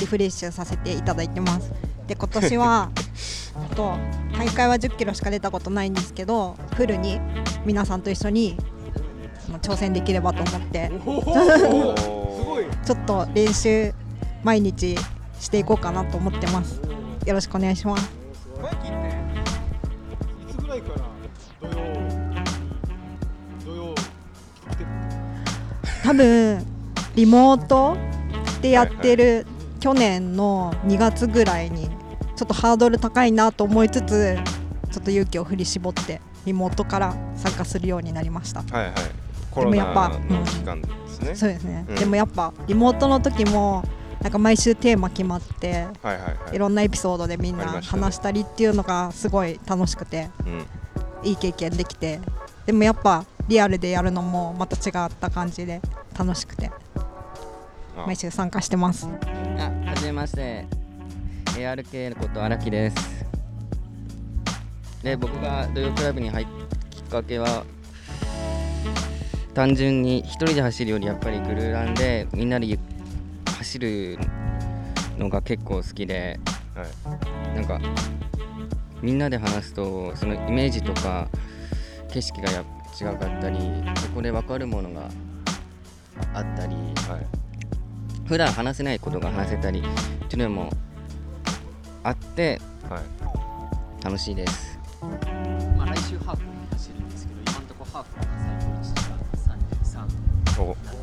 [0.00, 1.70] リフレッシュさせていただいてます。
[2.06, 2.90] で、今年は
[3.54, 3.94] あと
[4.38, 7.20] 大会は10キロしか出たことないんですけど、フルに
[7.66, 8.56] 皆さんと一緒に
[9.60, 10.90] 挑戦できればと思って。
[12.86, 13.92] ちょっと練習
[14.42, 14.96] 毎日
[15.38, 16.80] していこうかなと思ってます。
[17.30, 18.10] よろしくお願いします。
[18.60, 21.04] マイキーっていつぐらいから
[21.60, 21.84] 土曜
[23.64, 23.94] 土曜
[26.02, 26.66] 多分
[27.14, 27.96] リモート
[28.60, 29.46] でやってる
[29.78, 31.88] 去年の2月ぐらいに
[32.34, 34.36] ちょっとハードル高いなと思いつつ
[34.90, 38.62] ちょっと勇気を振り絞ってリモートから参加するようになりました。
[38.62, 38.94] はいはい。
[39.52, 43.84] コロナでもやっぱの期間ですね、そうですね、うんでもやっぱリモートの時も
[44.22, 46.56] なんか毎週テーマ決まってはいはいはい。
[46.56, 50.66] いろんなエピソードでみんな話したりっていうのがすごい楽しくてうん。
[51.28, 52.20] いい経験できて
[52.66, 55.80] でもやっぱリアルでやるのもまた違った感じで
[56.18, 56.70] 楽しくて
[57.96, 58.04] あ。
[58.06, 59.08] 毎週参加してます。
[59.58, 60.66] あ、はじめまして。
[61.56, 63.24] ARK のこと荒木です。
[65.02, 67.64] で、僕が土曜クラブに入ったきっかけは、
[69.54, 72.78] 単純に一人で走るよりやっぱりグルーランでみんなでゆ
[73.60, 74.18] 走る
[75.18, 76.40] のが結構好きで、
[76.74, 76.82] は
[77.52, 77.54] い。
[77.54, 77.78] なんか
[79.02, 81.28] みんなで話すとそのイメージとか
[82.08, 82.64] 景色がやっ
[82.98, 83.58] 違かったり
[84.00, 85.10] そこで分かるものが
[86.32, 87.26] あったり、はい。
[88.26, 89.82] 普段話せないことが話せたりっ
[90.28, 90.70] ていうのも
[92.02, 93.02] あってはい。
[94.02, 94.78] 楽しいです。
[95.76, 98.94] まあ、来週ハーフに走るんですけど、今のところハーフが最高1時
[99.92, 100.06] 間
[100.56, 100.99] 33お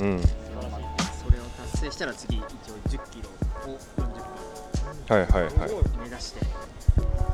[0.00, 0.20] うん。
[0.22, 2.46] それを達成したら次、一応
[2.88, 3.78] 10キロを
[5.08, 5.42] 40はいはい。
[5.44, 6.40] はい分を目指して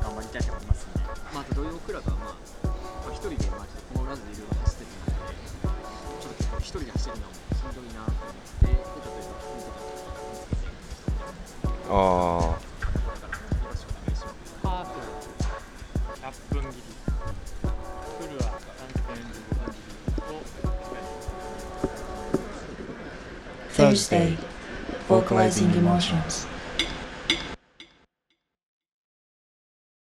[0.03, 1.01] 頑張りたいと思いますので、
[1.35, 2.35] まあ、あと土曜クラブは、まあ、
[2.67, 5.23] まあ、一人で、まあ、ちょっとこのラズでいろいろ走ってるので、
[6.19, 9.89] ちょっと一人で走るのもしんどいなと思って、で例えば、本当だ
[11.89, 12.68] ああ
[23.79, 24.37] Thursday,
[25.07, 26.49] vocalizing emotions.